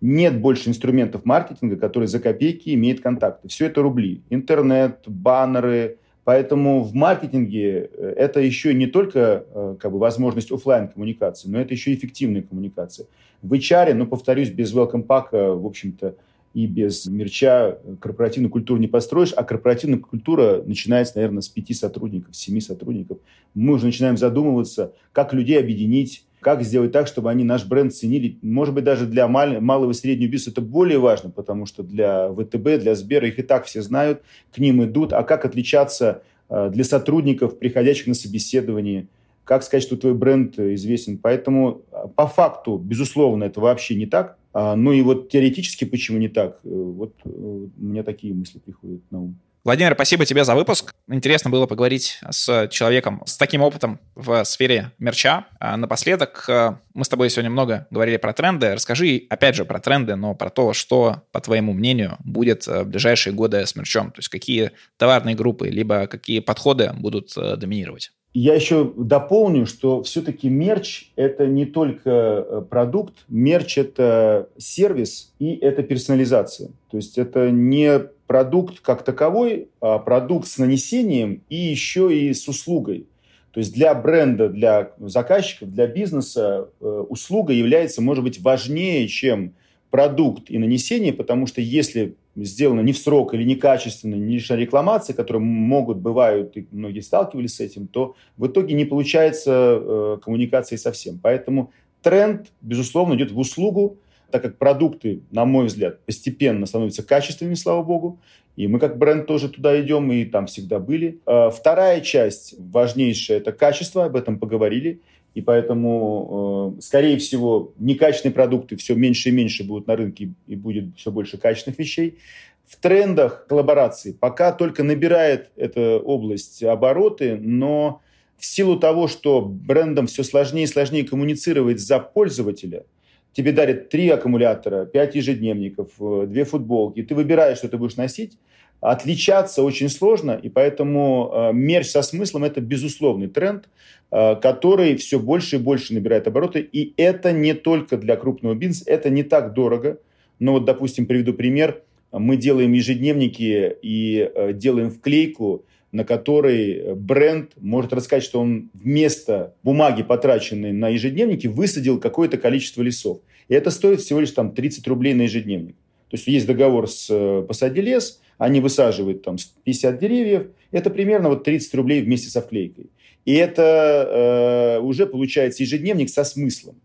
Нет 0.00 0.40
больше 0.40 0.68
инструментов 0.68 1.24
маркетинга, 1.24 1.76
которые 1.76 2.08
за 2.08 2.18
копейки 2.18 2.74
имеют 2.74 3.00
контакты. 3.00 3.48
Все 3.48 3.66
это 3.66 3.80
рубли. 3.82 4.22
Интернет, 4.28 5.02
баннеры. 5.06 5.98
Поэтому 6.28 6.82
в 6.82 6.94
маркетинге 6.94 7.88
э, 7.90 8.14
это 8.14 8.40
еще 8.40 8.74
не 8.74 8.86
только 8.86 9.46
э, 9.50 9.76
как 9.80 9.90
бы, 9.90 9.98
возможность 9.98 10.52
офлайн 10.52 10.88
коммуникации, 10.88 11.48
но 11.48 11.58
это 11.58 11.72
еще 11.72 11.90
и 11.90 11.94
эффективная 11.94 12.42
коммуникация. 12.42 13.06
В 13.40 13.54
HR, 13.54 13.94
ну, 13.94 14.06
повторюсь, 14.06 14.50
без 14.50 14.74
welcome 14.74 15.06
pack, 15.06 15.28
в 15.32 15.64
общем-то, 15.64 16.16
и 16.52 16.66
без 16.66 17.06
мерча 17.06 17.78
корпоративную 17.98 18.50
культуру 18.50 18.78
не 18.78 18.88
построишь, 18.88 19.32
а 19.34 19.42
корпоративная 19.42 20.00
культура 20.00 20.62
начинается, 20.66 21.16
наверное, 21.16 21.40
с 21.40 21.48
пяти 21.48 21.72
сотрудников, 21.72 22.36
семи 22.36 22.60
сотрудников. 22.60 23.16
Мы 23.54 23.72
уже 23.72 23.86
начинаем 23.86 24.18
задумываться, 24.18 24.92
как 25.12 25.32
людей 25.32 25.58
объединить, 25.58 26.26
как 26.40 26.62
сделать 26.62 26.92
так, 26.92 27.06
чтобы 27.06 27.30
они 27.30 27.44
наш 27.44 27.64
бренд 27.66 27.94
ценили. 27.94 28.38
Может 28.42 28.74
быть, 28.74 28.84
даже 28.84 29.06
для 29.06 29.26
мал- 29.28 29.60
малого 29.60 29.90
и 29.90 29.94
среднего 29.94 30.30
бизнеса 30.30 30.52
это 30.52 30.60
более 30.60 30.98
важно, 30.98 31.30
потому 31.30 31.66
что 31.66 31.82
для 31.82 32.32
ВТБ, 32.32 32.80
для 32.80 32.94
Сбера 32.94 33.26
их 33.28 33.38
и 33.38 33.42
так 33.42 33.64
все 33.66 33.82
знают, 33.82 34.22
к 34.52 34.58
ним 34.58 34.84
идут. 34.84 35.12
А 35.12 35.22
как 35.22 35.44
отличаться 35.44 36.22
э, 36.48 36.70
для 36.70 36.84
сотрудников, 36.84 37.58
приходящих 37.58 38.06
на 38.06 38.14
собеседование, 38.14 39.08
как 39.44 39.62
сказать, 39.62 39.82
что 39.82 39.96
твой 39.96 40.14
бренд 40.14 40.58
известен. 40.58 41.18
Поэтому 41.18 41.82
э, 41.90 42.06
по 42.14 42.26
факту, 42.26 42.78
безусловно, 42.78 43.44
это 43.44 43.60
вообще 43.60 43.94
не 43.94 44.06
так. 44.06 44.36
Ну 44.54 44.92
и 44.92 45.02
вот 45.02 45.28
теоретически 45.28 45.84
почему 45.84 46.18
не 46.18 46.28
так? 46.28 46.60
Э, 46.64 46.68
вот 46.68 47.14
у 47.24 47.68
меня 47.76 48.02
такие 48.02 48.34
мысли 48.34 48.58
приходят 48.58 49.00
на 49.10 49.22
ум. 49.22 49.38
Владимир, 49.64 49.94
спасибо 49.94 50.24
тебе 50.24 50.44
за 50.44 50.54
выпуск. 50.54 50.94
Интересно 51.08 51.50
было 51.50 51.66
поговорить 51.66 52.20
с 52.30 52.68
человеком 52.68 53.22
с 53.26 53.36
таким 53.36 53.60
опытом 53.62 53.98
в 54.14 54.44
сфере 54.44 54.92
мерча. 54.98 55.46
А 55.58 55.76
напоследок, 55.76 56.44
э, 56.48 56.74
мы 56.94 57.04
с 57.04 57.08
тобой 57.08 57.28
сегодня 57.28 57.50
много 57.50 57.86
говорили 57.90 58.16
про 58.18 58.32
тренды. 58.32 58.74
Расскажи, 58.74 59.26
опять 59.28 59.56
же, 59.56 59.64
про 59.64 59.80
тренды, 59.80 60.14
но 60.14 60.34
про 60.34 60.50
то, 60.50 60.72
что, 60.72 61.22
по 61.32 61.40
твоему 61.40 61.72
мнению, 61.72 62.16
будет 62.20 62.68
э, 62.68 62.84
в 62.84 62.88
ближайшие 62.88 63.34
годы 63.34 63.66
с 63.66 63.74
мерчом. 63.74 64.12
То 64.12 64.20
есть 64.20 64.28
какие 64.28 64.70
товарные 64.96 65.34
группы, 65.34 65.68
либо 65.68 66.06
какие 66.06 66.38
подходы 66.38 66.92
будут 66.94 67.36
э, 67.36 67.56
доминировать. 67.56 68.12
Я 68.34 68.54
еще 68.54 68.92
дополню, 68.96 69.66
что 69.66 70.02
все-таки 70.02 70.48
мерч– 70.48 71.10
это 71.16 71.46
не 71.46 71.66
только 71.66 72.64
продукт, 72.70 73.14
мерч– 73.28 73.76
это 73.78 74.48
сервис 74.58 75.32
и 75.38 75.56
это 75.56 75.82
персонализация. 75.82 76.70
То 76.90 76.98
есть 76.98 77.18
это 77.18 77.50
не 77.50 78.00
продукт 78.28 78.80
как 78.80 79.02
таковой, 79.02 79.68
а 79.80 79.98
продукт 79.98 80.46
с 80.46 80.58
нанесением 80.58 81.42
и 81.48 81.56
еще 81.56 82.16
и 82.16 82.32
с 82.32 82.46
услугой. 82.46 83.06
То 83.52 83.60
есть 83.60 83.74
для 83.74 83.92
бренда, 83.94 84.50
для 84.50 84.92
заказчиков, 84.98 85.72
для 85.72 85.86
бизнеса 85.86 86.68
э, 86.80 87.04
услуга 87.08 87.52
является, 87.52 88.02
может 88.02 88.22
быть, 88.22 88.40
важнее, 88.40 89.08
чем 89.08 89.54
продукт 89.90 90.50
и 90.50 90.58
нанесение, 90.58 91.14
потому 91.14 91.46
что 91.46 91.62
если 91.62 92.14
сделано 92.36 92.82
не 92.82 92.92
в 92.92 92.98
срок 92.98 93.32
или 93.32 93.42
некачественно, 93.42 94.14
не 94.14 94.34
лишняя 94.34 94.58
рекламация, 94.58 95.14
которые 95.14 95.42
могут, 95.42 95.96
бывают, 95.96 96.56
и 96.58 96.68
многие 96.70 97.00
сталкивались 97.00 97.56
с 97.56 97.60
этим, 97.60 97.88
то 97.88 98.14
в 98.36 98.46
итоге 98.46 98.74
не 98.74 98.84
получается 98.84 99.80
э, 99.80 100.18
коммуникации 100.22 100.76
совсем. 100.76 101.18
Поэтому 101.20 101.72
тренд, 102.02 102.48
безусловно, 102.60 103.14
идет 103.14 103.32
в 103.32 103.38
услугу, 103.38 103.96
так 104.30 104.42
как 104.42 104.58
продукты, 104.58 105.22
на 105.30 105.44
мой 105.44 105.66
взгляд, 105.66 106.04
постепенно 106.04 106.66
становятся 106.66 107.02
качественными, 107.02 107.54
слава 107.54 107.82
богу, 107.82 108.20
и 108.56 108.66
мы 108.66 108.78
как 108.78 108.98
бренд 108.98 109.26
тоже 109.26 109.48
туда 109.48 109.80
идем, 109.80 110.10
и 110.12 110.24
там 110.24 110.46
всегда 110.46 110.78
были. 110.78 111.20
А, 111.26 111.50
вторая 111.50 112.00
часть, 112.00 112.54
важнейшая, 112.58 113.38
это 113.38 113.52
качество, 113.52 114.04
об 114.04 114.16
этом 114.16 114.38
поговорили. 114.38 115.00
И 115.34 115.42
поэтому, 115.42 116.74
э, 116.78 116.80
скорее 116.80 117.18
всего, 117.18 117.72
некачественные 117.78 118.34
продукты 118.34 118.76
все 118.76 118.96
меньше 118.96 119.28
и 119.28 119.32
меньше 119.32 119.62
будут 119.62 119.86
на 119.86 119.94
рынке, 119.94 120.30
и 120.48 120.56
будет 120.56 120.96
все 120.96 121.12
больше 121.12 121.38
качественных 121.38 121.78
вещей. 121.78 122.18
В 122.66 122.76
трендах 122.76 123.46
коллаборации 123.46 124.10
пока 124.10 124.50
только 124.50 124.82
набирает 124.82 125.50
эта 125.54 125.98
область 125.98 126.64
обороты, 126.64 127.36
но 127.36 128.00
в 128.36 128.44
силу 128.44 128.80
того, 128.80 129.06
что 129.06 129.40
брендам 129.42 130.08
все 130.08 130.24
сложнее 130.24 130.64
и 130.64 130.66
сложнее 130.66 131.04
коммуницировать 131.04 131.78
за 131.78 132.00
пользователя– 132.00 132.82
тебе 133.38 133.52
дарят 133.52 133.88
три 133.88 134.08
аккумулятора, 134.08 134.84
пять 134.84 135.14
ежедневников, 135.14 135.90
э, 136.00 136.26
две 136.26 136.44
футболки, 136.44 137.04
ты 137.04 137.14
выбираешь, 137.14 137.58
что 137.58 137.68
ты 137.68 137.76
будешь 137.78 137.94
носить, 137.94 138.36
отличаться 138.80 139.62
очень 139.62 139.88
сложно, 139.88 140.32
и 140.32 140.48
поэтому 140.48 141.30
э, 141.32 141.52
мерч 141.52 141.86
со 141.86 142.02
смыслом– 142.02 142.42
это 142.44 142.60
безусловный 142.60 143.28
тренд, 143.28 143.68
э, 144.10 144.34
который 144.42 144.96
все 144.96 145.20
больше 145.20 145.54
и 145.54 145.58
больше 145.60 145.94
набирает 145.94 146.26
обороты, 146.26 146.58
и 146.58 146.94
это 146.96 147.30
не 147.30 147.54
только 147.54 147.96
для 147.96 148.16
крупного 148.16 148.54
бизнеса, 148.54 148.90
это 148.90 149.08
не 149.08 149.22
так 149.22 149.54
дорого, 149.54 150.00
но 150.40 150.54
вот, 150.54 150.64
допустим, 150.64 151.06
приведу 151.06 151.32
пример, 151.32 151.82
мы 152.10 152.36
делаем 152.36 152.72
ежедневники 152.72 153.76
и 153.82 154.32
э, 154.34 154.52
делаем 154.52 154.90
вклейку, 154.90 155.64
на 155.92 156.04
который 156.04 156.94
бренд 156.94 157.52
может 157.56 157.92
рассказать, 157.92 158.24
что 158.24 158.40
он 158.40 158.70
вместо 158.74 159.54
бумаги, 159.62 160.02
потраченной 160.02 160.72
на 160.72 160.88
ежедневники, 160.88 161.46
высадил 161.46 161.98
какое-то 161.98 162.36
количество 162.36 162.82
лесов. 162.82 163.20
И 163.48 163.54
это 163.54 163.70
стоит 163.70 164.00
всего 164.00 164.20
лишь 164.20 164.32
там 164.32 164.52
30 164.52 164.86
рублей 164.86 165.14
на 165.14 165.22
ежедневник. 165.22 165.76
То 166.10 166.16
есть 166.16 166.26
есть 166.26 166.46
договор 166.46 166.88
с 166.88 167.08
э, 167.10 167.44
«Посади 167.46 167.80
лес», 167.80 168.20
они 168.36 168.60
высаживают 168.60 169.22
там 169.22 169.36
50 169.64 169.98
деревьев, 169.98 170.46
это 170.70 170.90
примерно 170.90 171.28
вот 171.28 171.44
30 171.44 171.74
рублей 171.74 172.02
вместе 172.02 172.28
со 172.28 172.40
вклейкой. 172.40 172.90
И 173.24 173.34
это 173.34 174.78
э, 174.78 174.80
уже 174.80 175.06
получается 175.06 175.62
ежедневник 175.62 176.08
со 176.08 176.24
смыслом. 176.24 176.76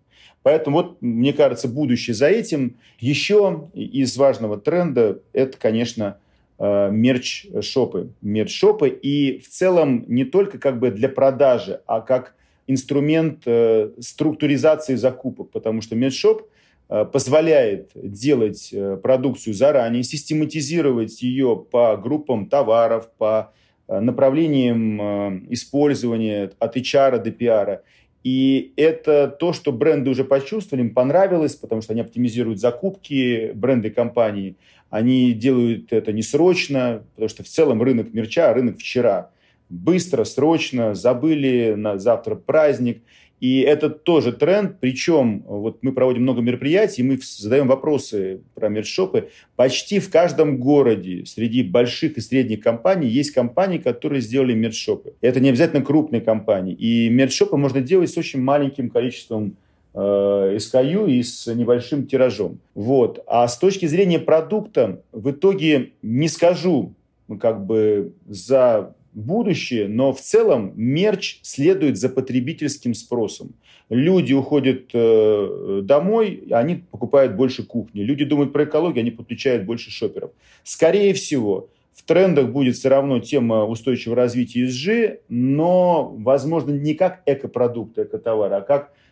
Поэтому 0.42 0.78
вот, 0.78 1.02
мне 1.02 1.32
кажется, 1.32 1.70
будущее 1.70 2.14
за 2.14 2.28
этим. 2.28 2.78
Еще 3.00 3.70
из 3.74 4.18
важного 4.18 4.58
тренда 4.58 5.22
это, 5.32 5.58
конечно, 5.58 6.18
Э, 6.18 6.23
мерч-шопы. 6.64 8.10
Мерч-шопы 8.22 8.90
и 8.90 9.40
в 9.40 9.50
целом 9.50 10.06
не 10.08 10.24
только 10.24 10.60
как 10.60 10.80
бы 10.80 10.92
для 10.92 11.10
продажи, 11.10 11.82
а 11.86 12.02
как 12.02 12.36
инструмент 12.68 13.44
э, 13.46 13.90
структуризации 14.00 14.96
закупок, 14.96 15.52
потому 15.52 15.82
что 15.82 15.96
мерч-шоп 15.96 16.48
э, 16.90 17.06
позволяет 17.06 17.92
делать 17.96 18.74
продукцию 19.02 19.54
заранее, 19.54 20.04
систематизировать 20.04 21.22
ее 21.22 21.66
по 21.70 21.98
группам 21.98 22.48
товаров, 22.48 23.10
по 23.18 23.52
направлениям 23.90 25.46
использования 25.54 26.52
от 26.58 26.78
HR 26.78 27.20
до 27.20 27.30
PR. 27.32 27.80
И 28.24 28.72
это 28.78 29.28
то, 29.28 29.52
что 29.52 29.72
бренды 29.72 30.10
уже 30.10 30.24
почувствовали, 30.24 30.86
им 30.86 30.94
понравилось, 30.94 31.56
потому 31.56 31.82
что 31.82 31.92
они 31.92 32.02
оптимизируют 32.02 32.60
закупки, 32.60 33.52
бренды 33.54 33.90
компании. 33.90 34.56
Они 34.94 35.34
делают 35.34 35.92
это 35.92 36.14
не 36.14 36.22
срочно, 36.22 37.04
потому 37.16 37.28
что 37.28 37.42
в 37.42 37.48
целом 37.48 37.82
рынок 37.82 38.14
мерча, 38.14 38.54
рынок 38.54 38.78
вчера. 38.78 39.32
Быстро, 39.68 40.24
срочно, 40.24 40.94
забыли, 40.94 41.74
на 41.76 41.98
завтра 41.98 42.36
праздник. 42.36 43.02
И 43.40 43.62
это 43.62 43.90
тоже 43.90 44.32
тренд, 44.34 44.80
причем 44.80 45.44
вот 45.48 45.80
мы 45.82 45.94
проводим 45.94 46.22
много 46.22 46.42
мероприятий, 46.42 47.02
мы 47.02 47.18
задаем 47.24 47.68
вопросы 47.68 48.42
про 48.54 48.70
мерчшопы. 48.70 49.30
Почти 49.56 49.98
в 49.98 50.12
каждом 50.12 50.60
городе 50.60 51.26
среди 51.26 51.64
больших 51.64 52.18
и 52.18 52.22
средних 52.22 52.60
компаний 52.60 53.08
есть 53.08 53.32
компании, 53.32 53.80
которые 53.80 54.22
сделали 54.22 54.54
мерчшопы. 54.54 55.16
Это 55.22 55.40
не 55.40 55.50
обязательно 55.50 55.84
крупные 55.84 56.22
компании. 56.22 56.76
И 56.76 57.10
мерчшопы 57.10 57.58
можно 57.58 57.82
делать 57.82 58.12
с 58.12 58.18
очень 58.18 58.42
маленьким 58.42 58.92
количеством 58.92 59.48
э, 59.48 59.63
SKU 59.94 61.10
и 61.10 61.22
с 61.24 61.54
небольшим 61.54 62.08
тиражом. 62.08 62.60
Вот. 62.74 63.24
А 63.28 63.48
с 63.48 63.58
точки 63.58 63.86
зрения 63.86 64.20
продукта, 64.20 65.02
в 65.12 65.32
итоге 65.32 65.92
не 66.02 66.28
скажу 66.28 66.94
как 67.40 67.66
бы 67.66 68.14
за 68.28 68.96
будущее, 69.14 69.88
но 69.88 70.14
в 70.14 70.20
целом 70.20 70.74
мерч 70.76 71.40
следует 71.44 71.98
за 71.98 72.10
потребительским 72.10 72.94
спросом. 72.94 73.54
Люди 73.90 74.34
уходят 74.34 74.90
э, 74.94 75.82
домой, 75.84 76.44
они 76.52 76.84
покупают 76.90 77.36
больше 77.36 77.64
кухни. 77.64 78.02
Люди 78.02 78.26
думают 78.26 78.54
про 78.54 78.64
экологию, 78.64 79.02
они 79.02 79.12
подключают 79.12 79.66
больше 79.66 79.92
шоперов. 79.92 80.32
Скорее 80.64 81.14
всего, 81.14 81.70
в 81.94 82.04
трендах 82.04 82.50
будет 82.50 82.76
все 82.76 82.90
равно 82.90 83.20
тема 83.20 83.66
устойчивого 83.66 84.16
развития 84.16 84.66
ESG, 84.66 85.20
но, 85.30 86.14
возможно, 86.18 86.72
не 86.72 86.96
как 86.96 87.22
экопродукт, 87.26 88.00
экотовар, 88.00 88.52
а 88.54 88.62
как 88.62 88.86
э, 88.86 89.03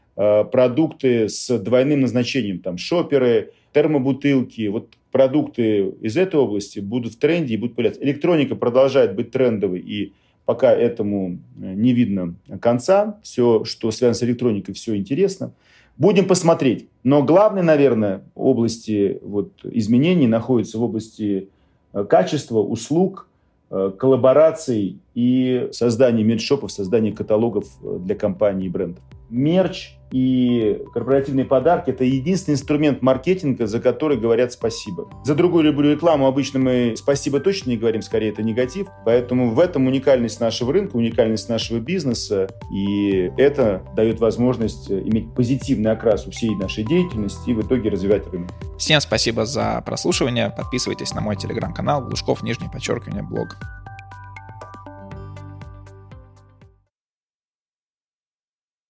продукты 0.52 1.30
с 1.30 1.58
двойным 1.58 2.02
назначением, 2.02 2.60
там 2.60 2.78
шоперы, 2.78 3.54
термобутылки, 3.74 4.68
вот 4.68 4.90
продукты 5.12 5.90
из 6.02 6.18
этой 6.18 6.40
области 6.40 6.80
будут 6.80 7.14
в 7.14 7.18
тренде 7.18 7.54
и 7.54 7.58
будут 7.58 7.76
появляться. 7.76 8.04
Электроника 8.04 8.56
продолжает 8.56 9.16
быть 9.16 9.32
трендовой, 9.32 9.80
и 9.80 10.14
пока 10.46 10.74
этому 10.74 11.40
э, 11.62 11.74
не 11.74 11.94
видно 11.94 12.36
конца. 12.60 13.20
Все, 13.24 13.64
что 13.66 13.92
связано 13.92 14.16
с 14.16 14.24
электроникой, 14.24 14.74
все 14.74 14.96
интересно. 14.96 15.54
Будем 15.98 16.28
посмотреть. 16.28 16.88
Но 17.04 17.24
главное, 17.24 17.64
наверное, 17.64 18.24
области 18.36 19.20
вот, 19.22 19.52
изменений 19.64 20.28
находится 20.28 20.78
в 20.78 20.84
области 20.84 21.50
э, 21.94 22.06
качества 22.06 22.60
услуг, 22.60 23.28
э, 23.70 23.92
коллабораций 23.98 25.00
и 25.14 25.68
создания 25.72 26.24
медшопов, 26.24 26.72
создания 26.72 27.12
каталогов 27.12 27.66
для 27.82 28.16
компаний 28.16 28.66
и 28.68 28.70
брендов. 28.70 29.04
Мерч 29.32 29.94
и 30.12 30.82
корпоративные 30.94 31.46
подарки– 31.46 31.90
это 31.92 32.04
единственный 32.04 32.56
инструмент 32.56 33.02
маркетинга, 33.02 33.66
за 33.66 33.80
который 33.80 34.18
говорят 34.18 34.52
спасибо. 34.52 35.10
За 35.24 35.36
другую 35.36 35.64
любую 35.64 35.94
рекламу 35.94 36.28
обычно 36.28 36.60
мы 36.60 36.96
спасибо 36.98 37.40
точно 37.40 37.70
не 37.70 37.78
говорим, 37.78 38.02
скорее 38.02 38.32
это 38.32 38.44
негатив. 38.44 38.88
Поэтому 39.06 39.52
в 39.52 39.60
этом 39.62 39.88
уникальность 39.88 40.42
нашего 40.42 40.74
рынка, 40.74 40.98
уникальность 40.98 41.48
нашего 41.48 41.80
бизнеса. 41.80 42.50
И 42.74 43.32
это 43.38 43.84
дает 43.96 44.20
возможность 44.20 44.92
иметь 44.92 45.34
позитивный 45.34 45.92
окрас 45.92 46.28
у 46.28 46.32
всей 46.32 46.54
нашей 46.58 46.84
деятельности 46.84 47.50
и 47.50 47.54
в 47.54 47.66
итоге 47.66 47.90
развивать 47.90 48.28
рынок. 48.28 48.52
Всем 48.78 49.00
спасибо 49.00 49.46
за 49.46 49.82
прослушивание. 49.86 50.54
Подписывайтесь 50.56 51.14
на 51.14 51.22
мой 51.22 51.38
телеграм-канал 51.38 52.02
Глушков, 52.02 52.44
нижнее 52.44 52.70
подчеркивание, 52.70 53.24
блог. 53.24 53.56